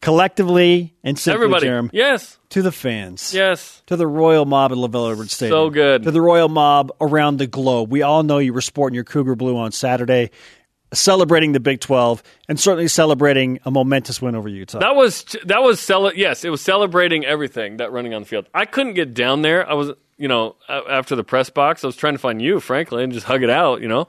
[0.00, 1.66] Collectively and simply, Everybody.
[1.66, 2.38] Jerem, Yes.
[2.50, 3.82] to the fans, Yes.
[3.86, 5.56] to the Royal Mob at LaVell Edwards Stadium.
[5.56, 6.04] So good.
[6.04, 7.90] To the Royal Mob around the globe.
[7.90, 10.30] We all know you were sporting your Cougar Blue on Saturday,
[10.92, 14.78] celebrating the Big 12, and certainly celebrating a momentous win over Utah.
[14.78, 18.46] That was that was cele- yes, it was celebrating everything that running on the field.
[18.54, 19.68] I couldn't get down there.
[19.68, 23.04] I was, you know, after the press box, I was trying to find you, frankly,
[23.04, 24.08] and just hug it out, you know.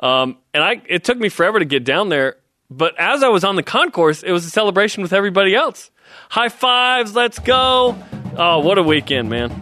[0.00, 2.36] Um, and I it took me forever to get down there,
[2.70, 5.90] but as I was on the concourse, it was a celebration with everybody else.
[6.30, 7.96] High fives, let's go.
[8.36, 9.52] Oh, what a weekend, man.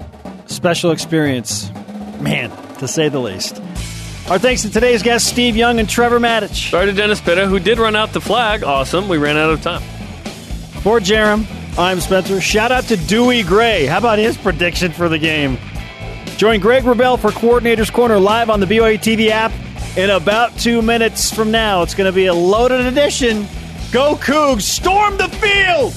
[0.47, 1.71] Special experience,
[2.21, 3.61] man, to say the least.
[4.31, 6.71] Our thanks to today's guests, Steve Young and Trevor Matich.
[6.71, 8.63] Sorry to Dennis Pitta, who did run out the flag.
[8.63, 9.09] Awesome.
[9.09, 9.83] We ran out of time.
[10.83, 11.45] For Jerem,
[11.79, 12.41] I'm Spencer.
[12.41, 13.85] Shout out to Dewey Gray.
[13.85, 15.59] How about his prediction for the game?
[16.37, 19.53] Join Greg Wrubell for Coordinator's Corner live on the BYU TV app
[19.97, 21.83] in about two minutes from now.
[21.83, 23.47] It's going to be a loaded edition.
[23.91, 24.63] Go Cougs!
[24.63, 25.95] Storm the field!